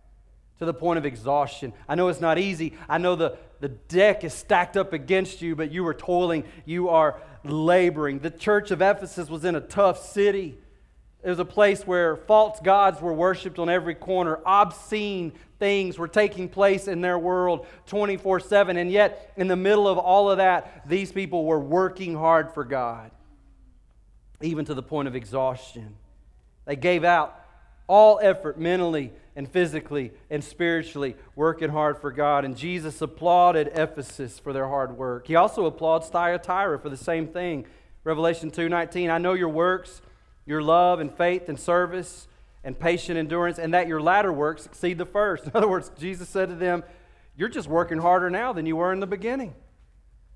to 0.59 0.65
the 0.65 0.75
point 0.75 0.99
of 0.99 1.07
exhaustion. 1.07 1.73
I 1.89 1.95
know 1.95 2.09
it's 2.09 2.21
not 2.21 2.39
easy. 2.39 2.75
I 2.89 2.99
know 2.99 3.15
the, 3.15 3.37
the 3.61 3.69
deck 3.69 4.25
is 4.25 4.35
stacked 4.35 4.77
up 4.77 4.93
against 4.93 5.41
you, 5.41 5.55
but 5.55 5.71
you 5.71 5.87
are 5.87 5.95
toiling. 5.95 6.45
You 6.65 6.89
are 6.89 7.21
laboring. 7.45 8.19
The 8.19 8.31
church 8.31 8.71
of 8.71 8.83
Ephesus 8.83 9.29
was 9.29 9.45
in 9.45 9.55
a 9.55 9.61
tough 9.61 10.05
city. 10.05 10.59
It 11.23 11.31
was 11.31 11.39
a 11.39 11.45
place 11.45 11.87
where 11.87 12.17
false 12.17 12.61
gods 12.61 13.01
were 13.01 13.13
worshiped 13.13 13.59
on 13.59 13.69
every 13.69 13.95
corner. 13.95 14.41
Obscene 14.47 15.33
things 15.59 15.99
were 15.99 16.09
taking 16.09 16.49
place 16.49 16.87
in 16.87 17.01
their 17.01 17.19
world 17.19 17.67
24 17.87 18.41
7. 18.41 18.77
And 18.77 18.91
yet, 18.91 19.33
in 19.37 19.49
the 19.49 19.57
middle 19.57 19.89
of 19.89 19.99
all 19.99 20.31
of 20.31 20.39
that, 20.39 20.89
these 20.89 21.11
people 21.11 21.45
were 21.45 21.61
working 21.61 22.15
hard 22.15 22.53
for 22.55 22.65
God, 22.65 23.11
even 24.41 24.65
to 24.67 24.75
the 24.75 24.83
point 24.83 25.09
of 25.09 25.17
exhaustion. 25.17 25.97
They 26.65 26.77
gave 26.77 27.03
out 27.03 27.45
all 27.89 28.21
effort 28.23 28.59
mentally 28.59 29.13
and 29.39 29.51
physically 29.51 30.13
and 30.29 30.45
spiritually, 30.45 31.17
working 31.35 31.71
hard 31.71 31.99
for 31.99 32.11
God. 32.11 32.45
And 32.45 32.55
Jesus 32.55 33.01
applauded 33.01 33.69
Ephesus 33.69 34.39
for 34.39 34.53
their 34.53 34.69
hard 34.69 34.99
work. 34.99 35.27
He 35.27 35.37
also 35.37 35.65
applauds 35.65 36.09
Thyatira 36.09 36.79
for 36.79 36.91
the 36.91 36.97
same 36.99 37.27
thing. 37.27 37.65
Revelation 38.05 38.51
2:19, 38.51 39.09
I 39.09 39.17
know 39.17 39.33
your 39.33 39.49
works 39.49 40.03
your 40.49 40.63
love 40.63 40.99
and 40.99 41.15
faith 41.15 41.51
and 41.51 41.61
service 41.61 42.27
and 42.65 42.77
patient 42.77 43.19
endurance, 43.19 43.59
and 43.59 43.75
that 43.75 43.87
your 43.87 44.01
latter 44.01 44.33
works 44.33 44.65
exceed 44.65 44.97
the 44.97 45.07
first. 45.07 45.45
In 45.47 45.53
other 45.55 45.69
words, 45.69 45.93
Jesus 45.99 46.29
said 46.29 46.49
to 46.49 46.55
them, 46.55 46.83
You're 47.37 47.51
just 47.51 47.69
working 47.69 47.99
harder 47.99 48.31
now 48.31 48.53
than 48.55 48.67
you 48.67 48.75
were 48.75 48.93
in 48.93 49.01
the 49.01 49.07
beginning. 49.07 49.55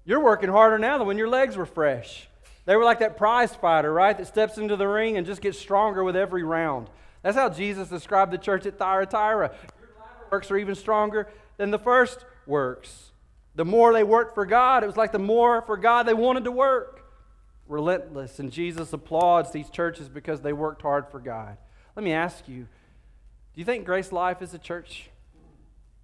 You're 0.04 0.22
working 0.22 0.50
harder 0.50 0.78
now 0.78 0.98
than 0.98 1.06
when 1.06 1.18
your 1.18 1.28
legs 1.28 1.56
were 1.56 1.66
fresh. 1.66 2.28
They 2.66 2.76
were 2.76 2.84
like 2.84 3.00
that 3.00 3.16
prize 3.16 3.54
fighter, 3.54 3.92
right, 3.92 4.16
that 4.16 4.26
steps 4.26 4.58
into 4.58 4.76
the 4.76 4.86
ring 4.86 5.16
and 5.16 5.26
just 5.26 5.40
gets 5.40 5.58
stronger 5.58 6.04
with 6.04 6.14
every 6.14 6.44
round. 6.44 6.90
That's 7.22 7.36
how 7.36 7.48
Jesus 7.48 7.88
described 7.88 8.32
the 8.32 8.38
church 8.38 8.66
at 8.66 8.78
Thyatira. 8.78 9.50
Your 9.50 10.28
works 10.30 10.50
are 10.50 10.56
even 10.56 10.74
stronger 10.74 11.28
than 11.56 11.70
the 11.70 11.78
first 11.78 12.24
works. 12.46 13.12
The 13.54 13.64
more 13.64 13.92
they 13.92 14.02
worked 14.02 14.34
for 14.34 14.46
God, 14.46 14.82
it 14.82 14.86
was 14.86 14.96
like 14.96 15.12
the 15.12 15.18
more 15.18 15.62
for 15.62 15.76
God 15.76 16.04
they 16.04 16.14
wanted 16.14 16.44
to 16.44 16.50
work 16.50 17.04
relentless. 17.68 18.38
And 18.38 18.50
Jesus 18.50 18.92
applauds 18.92 19.52
these 19.52 19.70
churches 19.70 20.08
because 20.08 20.40
they 20.40 20.52
worked 20.52 20.82
hard 20.82 21.06
for 21.10 21.20
God. 21.20 21.56
Let 21.94 22.04
me 22.04 22.12
ask 22.12 22.48
you 22.48 22.66
do 23.54 23.60
you 23.60 23.66
think 23.66 23.84
Grace 23.84 24.12
Life 24.12 24.40
is 24.40 24.54
a 24.54 24.58
church 24.58 25.10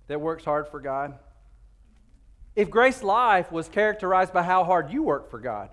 that 0.06 0.20
works 0.20 0.44
hard 0.44 0.68
for 0.68 0.80
God? 0.80 1.18
If 2.54 2.68
Grace 2.68 3.02
Life 3.02 3.50
was 3.50 3.68
characterized 3.68 4.34
by 4.34 4.42
how 4.42 4.64
hard 4.64 4.90
you 4.90 5.02
work 5.02 5.30
for 5.30 5.38
God, 5.38 5.70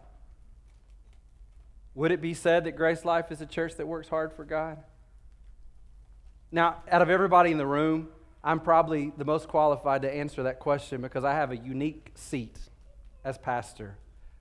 would 1.93 2.11
it 2.11 2.21
be 2.21 2.33
said 2.33 2.63
that 2.63 2.77
Grace 2.77 3.03
Life 3.03 3.29
is 3.29 3.41
a 3.41 3.45
church 3.45 3.75
that 3.75 3.87
works 3.87 4.07
hard 4.07 4.31
for 4.31 4.45
God? 4.45 4.77
Now, 6.55 6.77
out 6.89 7.01
of 7.01 7.09
everybody 7.09 7.51
in 7.51 7.57
the 7.57 7.65
room, 7.65 8.07
I'm 8.41 8.61
probably 8.61 9.11
the 9.17 9.25
most 9.25 9.49
qualified 9.49 10.03
to 10.03 10.09
answer 10.09 10.43
that 10.43 10.61
question 10.61 11.01
because 11.01 11.25
I 11.25 11.33
have 11.33 11.51
a 11.51 11.57
unique 11.57 12.11
seat 12.15 12.57
as 13.25 13.37
pastor. 13.37 13.97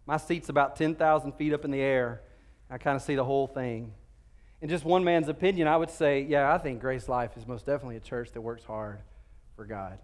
My 0.06 0.16
seat's 0.18 0.49
about 0.49 0.76
10,000 0.76 1.33
feet 1.33 1.52
up 1.52 1.64
in 1.64 1.73
the 1.73 1.80
air. 1.80 2.21
I 2.71 2.78
kind 2.78 2.94
of 2.94 3.02
see 3.02 3.16
the 3.16 3.25
whole 3.25 3.49
thing. 3.49 3.94
In 4.61 4.68
just 4.68 4.85
one 4.85 5.02
man's 5.02 5.26
opinion, 5.26 5.66
I 5.66 5.76
would 5.76 5.90
say, 5.90 6.21
yeah, 6.21 6.54
I 6.54 6.59
think 6.59 6.80
Grace 6.80 7.09
Life 7.09 7.37
is 7.37 7.49
most 7.49 7.66
definitely 7.66 7.97
a 7.97 8.00
church 8.00 8.30
that 8.30 8.40
works 8.40 8.62
hard 8.62 9.00
for 9.56 9.64
God. 9.64 9.99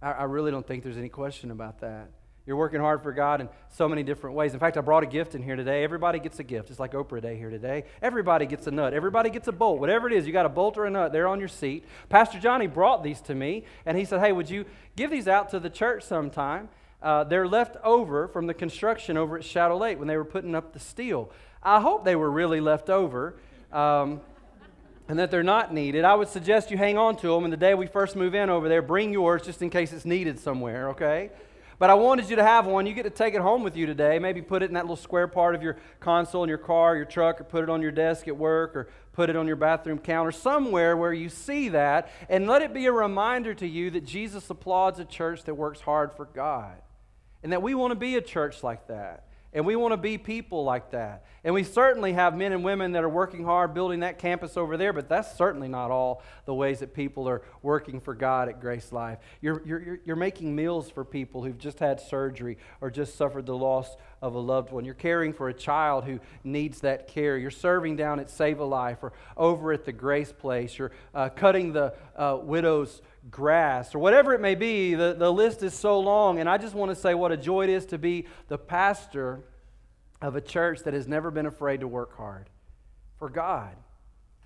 I, 0.00 0.12
I 0.12 0.24
really 0.26 0.52
don't 0.52 0.64
think 0.64 0.84
there's 0.84 0.96
any 0.96 1.08
question 1.08 1.50
about 1.50 1.80
that. 1.80 2.08
You're 2.46 2.56
working 2.56 2.80
hard 2.80 3.02
for 3.02 3.12
God 3.12 3.40
in 3.40 3.48
so 3.70 3.88
many 3.88 4.02
different 4.02 4.34
ways. 4.34 4.52
In 4.52 4.60
fact, 4.60 4.76
I 4.76 4.80
brought 4.80 5.02
a 5.02 5.06
gift 5.06 5.34
in 5.34 5.42
here 5.42 5.56
today. 5.56 5.84
Everybody 5.84 6.18
gets 6.18 6.38
a 6.38 6.42
gift. 6.42 6.70
It's 6.70 6.80
like 6.80 6.92
Oprah 6.92 7.22
Day 7.22 7.36
here 7.36 7.50
today. 7.50 7.84
Everybody 8.00 8.46
gets 8.46 8.66
a 8.66 8.70
nut. 8.70 8.94
Everybody 8.94 9.30
gets 9.30 9.48
a 9.48 9.52
bolt. 9.52 9.78
Whatever 9.78 10.08
it 10.08 10.12
is, 10.14 10.26
you 10.26 10.32
got 10.32 10.46
a 10.46 10.48
bolt 10.48 10.76
or 10.76 10.86
a 10.86 10.90
nut 10.90 11.12
there 11.12 11.28
on 11.28 11.38
your 11.38 11.48
seat. 11.48 11.84
Pastor 12.08 12.40
Johnny 12.40 12.66
brought 12.66 13.04
these 13.04 13.20
to 13.22 13.34
me, 13.34 13.64
and 13.86 13.96
he 13.96 14.04
said, 14.04 14.20
Hey, 14.20 14.32
would 14.32 14.50
you 14.50 14.64
give 14.96 15.10
these 15.10 15.28
out 15.28 15.50
to 15.50 15.60
the 15.60 15.70
church 15.70 16.02
sometime? 16.02 16.68
uh, 17.02 17.24
they're 17.24 17.48
left 17.48 17.76
over 17.82 18.28
from 18.28 18.46
the 18.46 18.54
construction 18.54 19.16
over 19.16 19.36
at 19.36 19.44
Shadow 19.44 19.76
Lake 19.76 19.98
when 19.98 20.08
they 20.08 20.16
were 20.16 20.24
putting 20.24 20.54
up 20.54 20.72
the 20.72 20.78
steel. 20.78 21.30
I 21.62 21.80
hope 21.80 22.04
they 22.04 22.16
were 22.16 22.30
really 22.30 22.60
left 22.60 22.90
over 22.90 23.34
um, 23.72 24.20
and 25.08 25.18
that 25.18 25.30
they're 25.30 25.42
not 25.42 25.74
needed. 25.74 26.04
I 26.04 26.14
would 26.14 26.28
suggest 26.28 26.70
you 26.70 26.76
hang 26.76 26.96
on 26.96 27.16
to 27.16 27.28
them, 27.28 27.44
and 27.44 27.52
the 27.52 27.56
day 27.56 27.74
we 27.74 27.86
first 27.86 28.14
move 28.14 28.34
in 28.34 28.48
over 28.48 28.68
there, 28.68 28.82
bring 28.82 29.12
yours 29.12 29.42
just 29.42 29.62
in 29.62 29.70
case 29.70 29.92
it's 29.92 30.04
needed 30.04 30.38
somewhere, 30.38 30.90
okay? 30.90 31.30
But 31.82 31.90
I 31.90 31.94
wanted 31.94 32.30
you 32.30 32.36
to 32.36 32.44
have 32.44 32.64
one. 32.66 32.86
You 32.86 32.94
get 32.94 33.02
to 33.02 33.10
take 33.10 33.34
it 33.34 33.40
home 33.40 33.64
with 33.64 33.76
you 33.76 33.86
today. 33.86 34.20
Maybe 34.20 34.40
put 34.40 34.62
it 34.62 34.66
in 34.66 34.74
that 34.74 34.84
little 34.84 34.94
square 34.94 35.26
part 35.26 35.56
of 35.56 35.64
your 35.64 35.78
console 35.98 36.44
in 36.44 36.48
your 36.48 36.56
car, 36.56 36.94
your 36.94 37.04
truck, 37.04 37.40
or 37.40 37.44
put 37.44 37.64
it 37.64 37.68
on 37.68 37.82
your 37.82 37.90
desk 37.90 38.28
at 38.28 38.36
work, 38.36 38.76
or 38.76 38.88
put 39.12 39.28
it 39.28 39.34
on 39.34 39.48
your 39.48 39.56
bathroom 39.56 39.98
counter, 39.98 40.30
somewhere 40.30 40.96
where 40.96 41.12
you 41.12 41.28
see 41.28 41.70
that. 41.70 42.08
And 42.28 42.46
let 42.46 42.62
it 42.62 42.72
be 42.72 42.86
a 42.86 42.92
reminder 42.92 43.52
to 43.54 43.66
you 43.66 43.90
that 43.90 44.04
Jesus 44.04 44.48
applauds 44.48 45.00
a 45.00 45.04
church 45.04 45.42
that 45.42 45.54
works 45.54 45.80
hard 45.80 46.12
for 46.12 46.26
God. 46.26 46.80
And 47.42 47.50
that 47.50 47.62
we 47.62 47.74
want 47.74 47.90
to 47.90 47.96
be 47.96 48.14
a 48.14 48.22
church 48.22 48.62
like 48.62 48.86
that. 48.86 49.26
And 49.54 49.66
we 49.66 49.76
want 49.76 49.92
to 49.92 49.98
be 49.98 50.16
people 50.16 50.64
like 50.64 50.92
that. 50.92 51.24
And 51.44 51.52
we 51.52 51.62
certainly 51.62 52.14
have 52.14 52.34
men 52.34 52.52
and 52.52 52.64
women 52.64 52.92
that 52.92 53.04
are 53.04 53.08
working 53.08 53.44
hard 53.44 53.74
building 53.74 54.00
that 54.00 54.18
campus 54.18 54.56
over 54.56 54.78
there, 54.78 54.94
but 54.94 55.08
that's 55.08 55.36
certainly 55.36 55.68
not 55.68 55.90
all 55.90 56.22
the 56.46 56.54
ways 56.54 56.78
that 56.78 56.94
people 56.94 57.28
are 57.28 57.42
working 57.60 58.00
for 58.00 58.14
God 58.14 58.48
at 58.48 58.60
Grace 58.60 58.92
Life. 58.92 59.18
You're, 59.42 59.62
you're, 59.66 60.00
you're 60.06 60.16
making 60.16 60.56
meals 60.56 60.90
for 60.90 61.04
people 61.04 61.42
who've 61.42 61.58
just 61.58 61.80
had 61.80 62.00
surgery 62.00 62.56
or 62.80 62.90
just 62.90 63.16
suffered 63.16 63.44
the 63.44 63.56
loss 63.56 63.96
of 64.22 64.36
a 64.36 64.38
loved 64.38 64.70
one. 64.70 64.84
You're 64.84 64.94
caring 64.94 65.32
for 65.32 65.48
a 65.48 65.54
child 65.54 66.04
who 66.04 66.20
needs 66.44 66.80
that 66.80 67.08
care. 67.08 67.36
You're 67.36 67.50
serving 67.50 67.96
down 67.96 68.20
at 68.20 68.30
Save 68.30 68.60
a 68.60 68.64
Life 68.64 68.98
or 69.02 69.12
over 69.36 69.72
at 69.72 69.84
the 69.84 69.92
Grace 69.92 70.32
Place. 70.32 70.78
You're 70.78 70.92
uh, 71.12 71.28
cutting 71.28 71.72
the 71.72 71.92
uh, 72.16 72.38
widow's 72.40 73.02
grass 73.30 73.94
or 73.94 73.98
whatever 73.98 74.32
it 74.32 74.40
may 74.40 74.54
be. 74.54 74.94
The, 74.94 75.14
the 75.18 75.30
list 75.30 75.64
is 75.64 75.74
so 75.74 75.98
long. 75.98 76.38
And 76.38 76.48
I 76.48 76.56
just 76.56 76.74
want 76.74 76.90
to 76.90 76.94
say 76.94 77.14
what 77.14 77.32
a 77.32 77.36
joy 77.36 77.64
it 77.64 77.70
is 77.70 77.84
to 77.86 77.98
be 77.98 78.26
the 78.46 78.58
pastor 78.58 79.40
of 80.22 80.36
a 80.36 80.40
church 80.40 80.84
that 80.84 80.94
has 80.94 81.08
never 81.08 81.32
been 81.32 81.46
afraid 81.46 81.80
to 81.80 81.88
work 81.88 82.16
hard 82.16 82.48
for 83.18 83.28
God. 83.28 83.74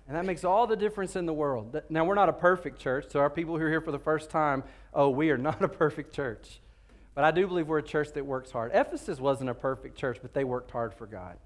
And 0.07 0.15
that 0.15 0.25
makes 0.25 0.43
all 0.43 0.65
the 0.65 0.75
difference 0.75 1.15
in 1.15 1.25
the 1.25 1.33
world. 1.33 1.79
Now, 1.89 2.05
we're 2.05 2.15
not 2.15 2.29
a 2.29 2.33
perfect 2.33 2.79
church, 2.79 3.07
so 3.11 3.19
our 3.19 3.29
people 3.29 3.57
who 3.57 3.63
are 3.63 3.69
here 3.69 3.81
for 3.81 3.91
the 3.91 3.99
first 3.99 4.29
time, 4.29 4.63
oh, 4.93 5.09
we 5.09 5.29
are 5.31 5.37
not 5.37 5.61
a 5.61 5.67
perfect 5.67 6.13
church. 6.13 6.61
But 7.17 7.23
I 7.23 7.31
do 7.31 7.47
believe 7.47 7.67
we're 7.67 7.79
a 7.79 7.83
church 7.83 8.13
that 8.13 8.27
works 8.27 8.51
hard. 8.51 8.69
Ephesus 8.75 9.19
wasn't 9.19 9.49
a 9.49 9.55
perfect 9.55 9.97
church, 9.97 10.19
but 10.21 10.35
they 10.35 10.43
worked 10.43 10.69
hard 10.69 10.93
for 10.93 11.07
God. 11.07 11.37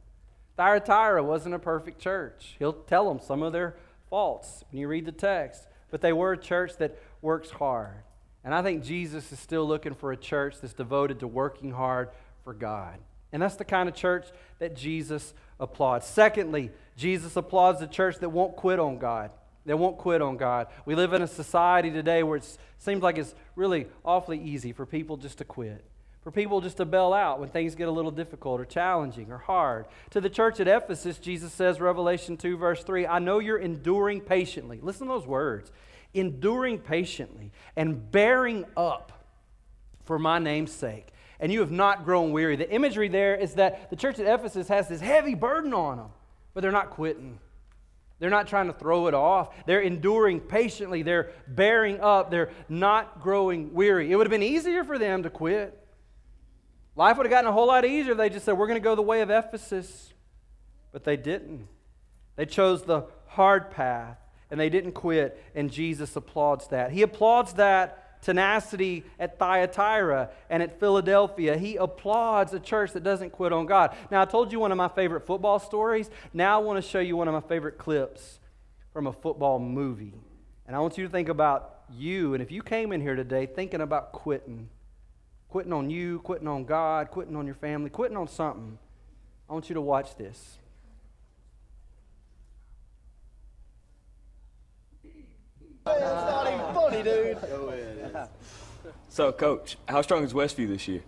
Thyatira 0.58 1.24
wasn't 1.24 1.56
a 1.56 1.60
perfect 1.60 1.98
church. 1.98 2.58
He'll 2.60 2.74
tell 2.74 3.08
them 3.08 3.22
some 3.26 3.42
of 3.42 3.54
their 3.54 3.78
faults 4.10 4.66
when 4.70 4.82
you 4.82 4.90
read 4.90 5.06
the 5.06 5.14
text. 5.14 5.70
But 5.90 6.02
they 6.02 6.12
were 6.12 6.34
a 6.34 6.38
church 6.38 6.76
that 6.80 7.02
works 7.22 7.52
hard. 7.52 8.04
And 8.44 8.54
I 8.54 8.62
think 8.62 8.84
Jesus 8.84 9.32
is 9.32 9.40
still 9.40 9.66
looking 9.66 9.94
for 9.94 10.12
a 10.12 10.18
church 10.18 10.56
that's 10.60 10.74
devoted 10.74 11.22
to 11.22 11.28
working 11.28 11.72
hard 11.72 12.10
for 12.44 12.54
God. 12.54 13.00
And 13.32 13.42
that's 13.42 13.56
the 13.56 13.64
kind 13.64 13.88
of 13.88 13.96
church 13.96 14.28
that 14.60 14.76
Jesus 14.76 15.34
applauds. 15.58 16.06
Secondly, 16.06 16.72
Jesus 16.98 17.38
applauds 17.38 17.80
the 17.80 17.88
church 17.88 18.18
that 18.18 18.28
won't 18.28 18.58
quit 18.58 18.78
on 18.78 18.98
God. 18.98 19.32
They 19.66 19.74
won't 19.74 19.98
quit 19.98 20.22
on 20.22 20.38
God. 20.38 20.68
We 20.86 20.96
live 20.96 21.14
in 21.14 21.22
a 21.22 21.28
society 21.28 21.92
today 21.92 22.24
where 22.24 22.38
it 22.38 22.58
seems 22.78 23.04
like 23.04 23.18
it's 23.18 23.36
really 23.56 23.88
awfully 24.04 24.42
easy 24.42 24.74
for 24.74 24.86
people 24.86 25.18
just 25.18 25.38
to 25.38 25.46
quit, 25.46 25.84
for 26.24 26.32
people 26.32 26.62
just 26.62 26.78
to 26.78 26.86
bail 26.86 27.14
out 27.14 27.40
when 27.40 27.50
things 27.50 27.76
get 27.76 27.88
a 27.88 27.92
little 27.92 28.12
difficult 28.12 28.60
or 28.60 28.66
challenging 28.66 29.32
or 29.32 29.38
hard. 29.38 29.86
To 30.12 30.22
the 30.22 30.30
church 30.30 30.60
at 30.60 30.68
Ephesus, 30.68 31.20
Jesus 31.20 31.54
says, 31.54 31.80
Revelation 31.80 32.38
2, 32.38 32.58
verse 32.58 32.84
3, 32.84 33.06
I 33.06 33.20
know 33.20 33.40
you're 33.40 33.58
enduring 33.58 34.22
patiently. 34.22 34.80
Listen 34.82 35.08
to 35.08 35.14
those 35.14 35.28
words 35.28 35.72
enduring 36.14 36.80
patiently 36.80 37.52
and 37.76 38.12
bearing 38.12 38.66
up 38.76 39.26
for 40.04 40.20
my 40.20 40.40
name's 40.40 40.72
sake. 40.72 41.08
And 41.40 41.52
you 41.52 41.62
have 41.62 41.72
not 41.72 42.06
grown 42.06 42.32
weary. 42.32 42.56
The 42.56 42.70
imagery 42.70 43.08
there 43.08 43.36
is 43.36 43.56
that 43.56 43.90
the 43.90 43.96
church 43.96 44.20
at 44.20 44.32
Ephesus 44.32 44.68
has 44.68 44.88
this 44.88 45.02
heavy 45.02 45.34
burden 45.34 45.74
on 45.74 45.98
them, 45.98 46.10
but 46.54 46.62
they're 46.62 46.72
not 46.72 46.92
quitting. 46.92 47.40
They're 48.22 48.30
not 48.30 48.48
trying 48.48 48.68
to 48.68 48.74
throw 48.74 49.08
it 49.08 49.16
off. 49.16 49.50
They're 49.66 49.82
enduring 49.82 50.42
patiently. 50.42 51.02
They're 51.02 51.32
bearing 51.48 52.00
up. 52.00 52.30
They're 52.30 52.52
not 52.70 53.20
growing 53.20 53.74
weary. 53.74 54.12
It 54.12 54.16
would 54.16 54.28
have 54.28 54.32
been 54.32 54.44
easier 54.44 54.84
for 54.84 55.00
them 55.00 55.24
to 55.24 55.32
quit. 55.32 55.76
Life 56.96 57.18
would 57.18 57.26
have 57.26 57.32
gotten 57.32 57.50
a 57.50 57.52
whole 57.52 57.66
lot 57.66 57.84
easier 57.84 58.12
if 58.12 58.20
they 58.20 58.30
just 58.30 58.46
said, 58.46 58.60
We're 58.60 58.68
going 58.68 58.80
to 58.80 58.84
go 58.84 58.94
the 58.94 59.02
way 59.02 59.22
of 59.22 59.32
Ephesus. 59.32 60.14
But 60.92 61.04
they 61.04 61.18
didn't. 61.18 61.68
They 62.36 62.46
chose 62.46 62.84
the 62.84 63.08
hard 63.26 63.72
path 63.72 64.18
and 64.52 64.60
they 64.60 64.70
didn't 64.70 64.92
quit, 64.92 65.42
and 65.56 65.72
Jesus 65.72 66.16
applauds 66.16 66.68
that. 66.68 66.92
He 66.92 67.02
applauds 67.02 67.54
that 67.54 68.01
tenacity 68.22 69.04
at 69.20 69.40
Thyatira 69.40 70.30
and 70.50 70.62
at 70.64 70.80
Philadelphia. 70.80 71.58
He 71.58 71.76
applauds 71.76 72.54
a 72.54 72.60
church 72.60 72.94
that 72.94 73.04
doesn't 73.04 73.32
quit 73.32 73.52
on 73.52 73.66
God. 73.66 73.96
Now, 74.10 74.22
I 74.22 74.26
told 74.26 74.52
you 74.52 74.60
one 74.60 74.72
of 74.72 74.78
my 74.78 74.88
favorite 74.88 75.26
football 75.26 75.60
stories. 75.60 76.10
Now, 76.34 76.60
I 76.60 76.64
want 76.64 76.84
to 76.84 76.88
show 76.88 77.00
you 77.00 77.18
one 77.18 77.28
of 77.28 77.34
my 77.34 77.48
favorite 77.48 77.78
clips 77.78 78.40
from 78.94 79.08
a 79.08 79.14
football 79.14 79.60
movie. 79.60 80.14
And 80.68 80.76
I 80.76 80.80
want 80.80 80.98
you 80.98 81.06
to 81.06 81.10
think 81.10 81.30
about 81.30 81.82
you. 81.90 82.34
And 82.34 82.42
if 82.42 82.52
you 82.52 82.62
came 82.62 82.92
in 82.92 83.02
here 83.02 83.16
today 83.16 83.46
thinking 83.46 83.82
about 83.82 84.12
quitting, 84.12 84.70
quitting 85.50 85.74
on 85.74 85.90
you, 85.90 86.20
quitting 86.20 86.48
on 86.48 86.66
God, 86.66 87.12
quitting 87.12 87.36
on 87.36 87.46
your 87.46 87.56
family, 87.56 87.90
quitting 87.90 88.18
on 88.18 88.28
something, 88.28 88.78
I 89.50 89.54
want 89.54 89.70
you 89.70 89.74
to 89.76 89.82
watch 89.82 90.16
this. 90.16 90.58
It's 95.88 96.02
not 96.02 96.48
even 96.48 96.74
funny, 96.74 97.04
dude. 97.04 97.38
So, 99.10 99.32
Coach, 99.34 99.76
how 99.90 100.02
strong 100.02 100.24
is 100.24 100.32
Westview 100.32 100.70
this 100.70 100.88
year? 100.88 101.02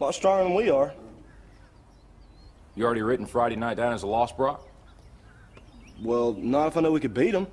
A 0.00 0.02
lot 0.02 0.12
stronger 0.12 0.42
than 0.42 0.54
we 0.54 0.70
are. 0.70 0.92
You 2.74 2.84
already 2.84 3.02
written 3.02 3.26
Friday 3.26 3.54
night 3.54 3.76
down 3.76 3.92
as 3.92 4.02
a 4.02 4.08
loss, 4.08 4.32
Brock? 4.32 4.66
Well, 6.02 6.32
not 6.32 6.66
if 6.66 6.76
I 6.76 6.80
know 6.80 6.90
we 6.90 6.98
could 6.98 7.14
beat 7.14 7.30
them. 7.30 7.46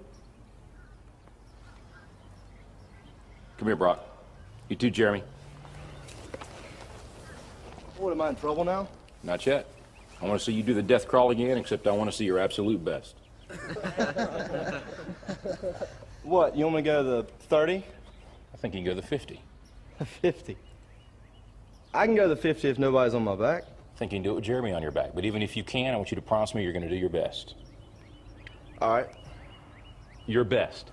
Come 3.59 3.67
here, 3.67 3.75
Brock. 3.75 4.03
You 4.69 4.75
too, 4.75 4.89
Jeremy. 4.89 5.23
What, 7.97 8.11
am 8.11 8.21
I 8.21 8.29
in 8.29 8.35
trouble 8.35 8.65
now? 8.65 8.87
Not 9.21 9.45
yet. 9.45 9.67
I 10.19 10.25
want 10.25 10.39
to 10.39 10.43
see 10.43 10.53
you 10.53 10.63
do 10.63 10.73
the 10.73 10.81
death 10.81 11.07
crawl 11.07 11.29
again, 11.29 11.59
except 11.59 11.85
I 11.85 11.91
want 11.91 12.09
to 12.09 12.17
see 12.17 12.25
your 12.25 12.39
absolute 12.39 12.83
best. 12.83 13.17
What, 16.23 16.55
you 16.55 16.65
want 16.65 16.77
me 16.77 16.81
to 16.83 16.85
go 16.85 17.03
to 17.03 17.09
the 17.09 17.23
30? 17.47 17.83
I 18.53 18.57
think 18.57 18.73
you 18.73 18.79
can 18.79 18.85
go 18.85 18.93
the 18.93 19.05
50. 19.05 19.41
50. 20.21 20.57
I 21.93 22.05
can 22.05 22.15
go 22.15 22.23
to 22.23 22.35
the 22.35 22.41
50 22.41 22.69
if 22.69 22.79
nobody's 22.79 23.13
on 23.13 23.23
my 23.23 23.35
back. 23.35 23.63
I 23.95 23.97
think 23.97 24.11
you 24.11 24.17
can 24.17 24.23
do 24.23 24.31
it 24.31 24.35
with 24.35 24.43
Jeremy 24.43 24.71
on 24.71 24.81
your 24.81 24.91
back. 24.91 25.11
But 25.13 25.25
even 25.25 25.41
if 25.41 25.57
you 25.57 25.63
can, 25.63 25.93
I 25.93 25.97
want 25.97 26.11
you 26.11 26.15
to 26.15 26.21
promise 26.21 26.55
me 26.55 26.63
you're 26.63 26.73
going 26.73 26.83
to 26.83 26.89
do 26.89 26.95
your 26.95 27.09
best. 27.09 27.55
All 28.79 28.93
right. 28.93 29.07
Your 30.27 30.43
best. 30.43 30.91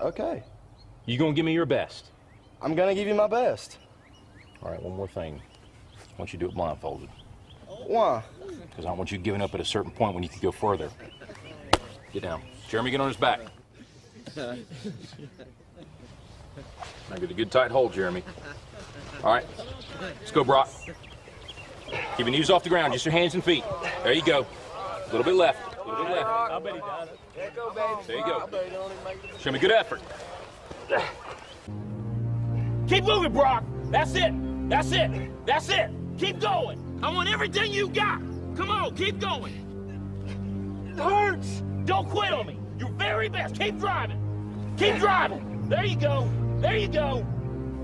Okay. 0.00 0.42
You 1.06 1.18
going 1.18 1.32
to 1.32 1.36
give 1.36 1.44
me 1.44 1.52
your 1.52 1.66
best? 1.66 2.10
I'm 2.64 2.74
gonna 2.74 2.94
give 2.94 3.06
you 3.06 3.14
my 3.14 3.26
best. 3.26 3.76
All 4.62 4.70
right, 4.70 4.82
one 4.82 4.96
more 4.96 5.06
thing. 5.06 5.42
I 5.98 6.18
want 6.18 6.32
you 6.32 6.38
to 6.38 6.46
do 6.46 6.48
it 6.48 6.54
blindfolded. 6.54 7.10
Why? 7.86 8.22
Because 8.70 8.86
I 8.86 8.88
don't 8.88 8.96
want 8.96 9.12
you 9.12 9.18
giving 9.18 9.42
up 9.42 9.54
at 9.54 9.60
a 9.60 9.64
certain 9.66 9.90
point 9.90 10.14
when 10.14 10.22
you 10.22 10.30
can 10.30 10.40
go 10.40 10.50
further. 10.50 10.88
Get 12.14 12.22
down. 12.22 12.42
Jeremy, 12.68 12.90
get 12.90 13.02
on 13.02 13.08
his 13.08 13.18
back. 13.18 13.40
Now 14.36 14.56
get 17.16 17.30
a 17.30 17.34
good 17.34 17.50
tight 17.50 17.70
hold, 17.70 17.92
Jeremy. 17.92 18.22
All 19.22 19.32
right. 19.32 19.46
Let's 20.00 20.30
go, 20.30 20.44
Brock. 20.44 20.68
Keep 22.16 22.26
your 22.26 22.30
knees 22.30 22.50
off 22.50 22.62
the 22.62 22.68
ground, 22.68 22.92
just 22.92 23.04
your 23.04 23.12
hands 23.12 23.34
and 23.34 23.44
feet. 23.44 23.64
There 24.02 24.12
you 24.12 24.24
go. 24.24 24.46
A 24.76 25.06
little 25.06 25.24
bit 25.24 25.34
left. 25.34 25.76
A 25.76 25.88
little 25.88 26.04
bit 26.04 26.14
left. 26.14 26.26
I 26.26 26.58
bet 26.58 26.74
he 26.74 26.80
does. 26.80 27.08
There 28.06 28.16
you 28.16 28.24
go. 28.24 28.48
Show 29.38 29.52
me 29.52 29.58
good 29.58 29.72
effort. 29.72 30.00
Keep 32.86 33.04
moving, 33.04 33.32
Brock. 33.32 33.64
That's 33.90 34.14
it. 34.14 34.32
That's 34.68 34.92
it. 34.92 35.46
That's 35.46 35.68
it. 35.68 35.90
Keep 36.18 36.40
going. 36.40 37.00
I 37.02 37.12
want 37.12 37.28
everything 37.28 37.72
you 37.72 37.88
got. 37.88 38.20
Come 38.56 38.70
on, 38.70 38.94
keep 38.94 39.18
going. 39.18 39.52
It 40.88 40.98
hurts. 40.98 41.62
Don't 41.84 42.08
quit 42.08 42.32
on 42.32 42.46
me. 42.46 42.58
Your 42.78 42.90
very 42.90 43.28
best. 43.28 43.58
Keep 43.58 43.78
driving. 43.78 44.74
Keep 44.76 44.96
driving. 44.96 45.68
There 45.68 45.84
you 45.84 45.96
go. 45.96 46.28
There 46.58 46.76
you 46.76 46.88
go. 46.88 47.24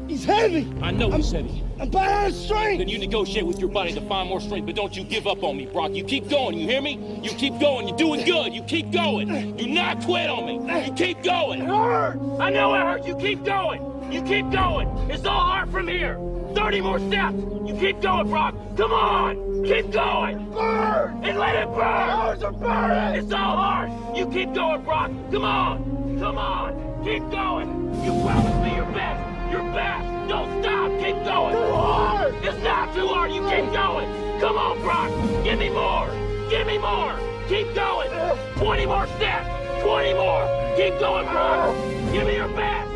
He's 0.09 0.25
heavy. 0.25 0.69
I 0.83 0.91
know 0.91 1.11
he's 1.11 1.31
heavy. 1.31 1.63
I'm 1.81 1.95
of 1.95 2.35
strength. 2.35 2.79
Then 2.79 2.89
you 2.89 2.99
negotiate 2.99 3.47
with 3.47 3.59
your 3.59 3.71
body 3.71 3.93
to 3.93 4.01
find 4.03 4.29
more 4.29 4.41
strength, 4.41 4.67
but 4.67 4.75
don't 4.75 4.95
you 4.95 5.05
give 5.05 5.27
up 5.27 5.43
on 5.43 5.57
me, 5.57 5.67
Brock. 5.67 5.95
You 5.95 6.05
keep 6.05 6.29
going, 6.29 6.59
you 6.59 6.67
hear 6.67 6.83
me? 6.83 7.21
You 7.23 7.31
keep 7.31 7.59
going, 7.59 7.89
you're 7.89 7.97
doing 7.97 8.27
good. 8.27 8.53
You 8.53 8.63
keep 8.65 8.91
going. 8.91 9.57
Do 9.57 9.67
not 9.67 10.03
quit 10.03 10.29
on 10.29 10.47
me. 10.47 10.87
You 10.87 10.93
keep 10.93 11.23
going. 11.23 11.63
It 11.63 11.69
hurts. 11.69 12.19
I 12.41 12.51
know 12.51 12.75
it 12.75 12.81
hurts. 12.81 13.07
You 13.07 13.17
keep 13.17 13.45
going. 13.45 13.81
You 14.11 14.23
keep 14.23 14.51
going. 14.51 14.89
It's 15.09 15.25
all 15.25 15.41
hard 15.41 15.71
from 15.71 15.87
here. 15.87 16.19
30 16.55 16.81
more 16.81 16.99
steps. 16.99 17.37
You 17.65 17.77
keep 17.79 18.01
going, 18.01 18.29
Brock. 18.29 18.57
Come 18.77 18.93
on. 18.93 19.63
Keep 19.65 19.93
going. 19.93 20.51
Burn. 20.51 21.25
And 21.25 21.39
let 21.39 21.55
it 21.55 21.69
burn. 21.69 22.11
Ours 22.11 22.43
are 22.43 22.51
burning. 22.51 23.23
It's 23.23 23.33
all 23.33 23.57
hard. 23.57 24.17
You 24.17 24.27
keep 24.27 24.53
going, 24.53 24.83
Brock. 24.83 25.13
Come 25.31 25.45
on. 25.45 26.19
Come 26.19 26.39
on. 26.39 27.05
Keep 27.05 27.31
going. 27.31 27.69
You 28.05 28.11
promised 28.25 28.61
me 28.65 28.75
your 28.75 28.91
best. 28.93 29.53
Your 29.53 29.63
best. 29.73 30.29
Don't 30.29 30.61
stop. 30.61 30.91
Keep 30.99 31.25
going. 31.25 31.55
Too 31.55 31.73
hard. 31.73 32.35
It's 32.43 32.65
not 32.65 32.93
too 32.95 33.07
hard. 33.07 33.31
You 33.31 33.43
keep 33.43 33.73
going. 33.73 34.41
Come 34.41 34.57
on, 34.59 34.81
Brock. 34.81 35.45
Give 35.45 35.59
me 35.59 35.71
more. 35.71 36.11
Give 36.51 36.67
me 36.67 36.79
more. 36.79 37.15
Keep 37.49 37.77
going. 37.77 38.11
20 38.57 38.87
more 38.87 39.07
steps. 39.07 39.83
20 39.85 40.15
more. 40.15 40.75
Keep 40.77 40.99
going, 40.99 41.27
Brock. 41.27 41.77
Give 42.13 42.27
me 42.27 42.35
your 42.35 42.49
best. 42.49 42.90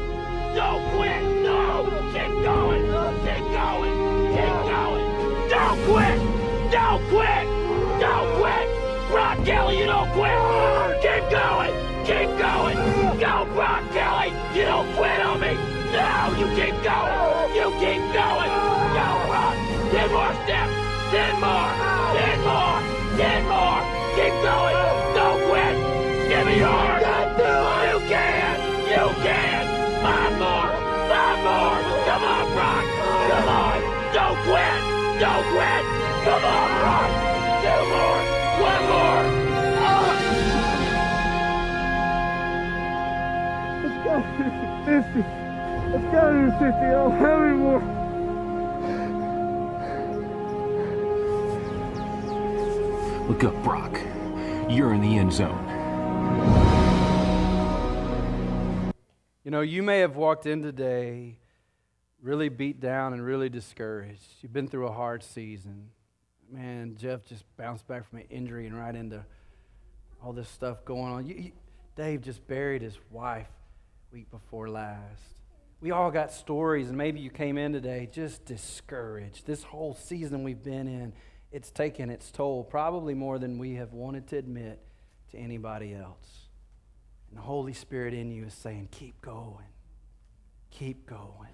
Quit. 0.96 1.22
No. 1.42 1.90
Keep 2.14 2.32
going. 2.42 2.82
Keep 3.26 3.44
going. 3.58 3.94
Keep 4.36 4.56
going. 4.72 5.06
Don't 5.50 5.78
quit. 5.86 6.18
Don't 6.70 7.02
quit. 7.10 7.46
Don't 8.00 8.28
quit. 8.38 8.66
Brock 9.10 9.44
Kelly, 9.44 9.78
you 9.78 9.86
don't 9.86 10.10
quit. 10.12 10.38
Keep 11.02 11.30
going. 11.30 11.74
Keep 12.06 12.30
going. 12.38 12.76
Go, 13.18 13.46
Brock 13.54 13.82
Kelly. 13.92 14.30
You 14.54 14.64
don't 14.64 14.90
quit 14.96 15.20
on 15.20 15.40
me. 15.40 15.54
No, 15.94 16.34
you 16.38 16.46
keep 16.58 16.76
going. 16.82 17.54
You 17.54 17.66
keep 17.82 18.02
going. 18.14 18.52
Go, 18.96 19.08
Brock. 19.28 19.54
Ten 19.92 20.08
more 20.12 20.34
steps. 20.42 20.74
Ten 21.10 21.34
more. 21.40 21.70
Ten 22.14 22.38
more. 22.46 22.78
Ten 23.18 23.40
more. 23.50 23.82
Keep 24.16 24.34
going. 24.42 24.76
Don't 25.14 25.40
quit. 25.48 26.28
Give 26.28 26.46
me 26.46 26.58
yours. 26.58 26.93
Quit. 34.44 34.80
Don't 35.20 35.46
quit. 35.52 35.84
Come 36.24 36.44
on, 36.44 36.68
Brock. 36.80 37.10
Two 37.64 37.80
more. 37.92 38.20
One 38.60 38.84
more. 38.92 39.24
Let's 43.82 43.98
go. 44.04 44.14
50. 44.84 45.20
Let's 45.92 46.06
go 46.12 46.22
to 46.32 46.40
the 46.44 46.52
50. 46.52 46.64
I 46.64 46.92
don't 46.92 47.16
have 47.18 47.40
any 47.42 47.56
more. 47.56 47.82
Look 53.28 53.42
up, 53.44 53.56
Brock. 53.64 53.98
You're 54.68 54.92
in 54.92 55.00
the 55.00 55.16
end 55.16 55.32
zone. 55.32 55.64
You 59.44 59.50
know, 59.50 59.62
you 59.62 59.82
may 59.82 60.00
have 60.00 60.16
walked 60.16 60.46
in 60.46 60.62
today 60.62 61.38
really 62.24 62.48
beat 62.48 62.80
down 62.80 63.12
and 63.12 63.22
really 63.22 63.50
discouraged. 63.50 64.26
You've 64.40 64.52
been 64.52 64.66
through 64.66 64.88
a 64.88 64.92
hard 64.92 65.22
season. 65.22 65.90
Man, 66.50 66.96
Jeff 66.98 67.26
just 67.26 67.44
bounced 67.58 67.86
back 67.86 68.08
from 68.08 68.20
an 68.20 68.24
injury 68.30 68.66
and 68.66 68.76
right 68.76 68.96
into 68.96 69.22
all 70.22 70.32
this 70.32 70.48
stuff 70.48 70.86
going 70.86 71.12
on. 71.12 71.26
You, 71.26 71.34
you, 71.34 71.52
Dave 71.96 72.22
just 72.22 72.46
buried 72.48 72.80
his 72.80 72.98
wife 73.10 73.50
week 74.10 74.30
before 74.30 74.70
last. 74.70 75.20
We 75.82 75.90
all 75.90 76.10
got 76.10 76.32
stories, 76.32 76.88
and 76.88 76.96
maybe 76.96 77.20
you 77.20 77.28
came 77.28 77.58
in 77.58 77.74
today 77.74 78.08
just 78.10 78.46
discouraged. 78.46 79.46
This 79.46 79.62
whole 79.62 79.94
season 79.94 80.44
we've 80.44 80.62
been 80.62 80.88
in, 80.88 81.12
it's 81.52 81.70
taken 81.70 82.08
its 82.08 82.30
toll, 82.30 82.64
probably 82.64 83.12
more 83.12 83.38
than 83.38 83.58
we 83.58 83.74
have 83.74 83.92
wanted 83.92 84.26
to 84.28 84.38
admit 84.38 84.80
to 85.32 85.36
anybody 85.36 85.94
else. 85.94 86.48
And 87.28 87.36
the 87.36 87.42
Holy 87.42 87.74
Spirit 87.74 88.14
in 88.14 88.30
you 88.30 88.46
is 88.46 88.54
saying, 88.54 88.88
keep 88.92 89.20
going. 89.20 89.66
Keep 90.70 91.04
going. 91.06 91.53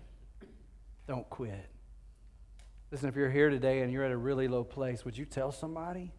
Don't 1.10 1.28
quit. 1.28 1.66
Listen, 2.92 3.08
if 3.08 3.16
you're 3.16 3.32
here 3.32 3.50
today 3.50 3.80
and 3.80 3.92
you're 3.92 4.04
at 4.04 4.12
a 4.12 4.16
really 4.16 4.46
low 4.46 4.62
place, 4.62 5.04
would 5.04 5.18
you 5.18 5.24
tell 5.24 5.50
somebody? 5.50 6.12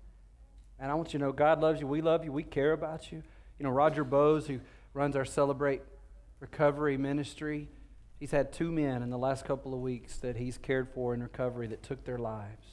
And 0.78 0.92
I 0.92 0.96
want 0.96 1.14
you 1.14 1.20
to 1.20 1.24
know 1.28 1.32
God 1.32 1.62
loves 1.62 1.80
you. 1.80 1.88
We 1.88 2.02
love 2.02 2.26
you. 2.26 2.34
We 2.34 2.44
care 2.44 2.74
about 2.74 3.10
you. 3.10 3.24
You 3.58 3.64
know, 3.64 3.70
Roger 3.70 4.04
Bose, 4.04 4.48
who 4.48 4.60
runs 4.94 5.16
our 5.16 5.24
Celebrate 5.24 5.82
Recovery 6.42 6.98
ministry, 6.98 7.70
he's 8.20 8.32
had 8.32 8.52
two 8.52 8.70
men 8.70 9.02
in 9.02 9.10
the 9.10 9.18
last 9.18 9.46
couple 9.46 9.74
of 9.74 9.80
weeks 9.80 10.18
that 10.18 10.36
he's 10.36 10.58
cared 10.58 10.90
for 10.90 11.14
in 11.14 11.24
recovery 11.24 11.68
that 11.68 11.84
took 11.84 12.04
their 12.04 12.18
lives. 12.18 12.68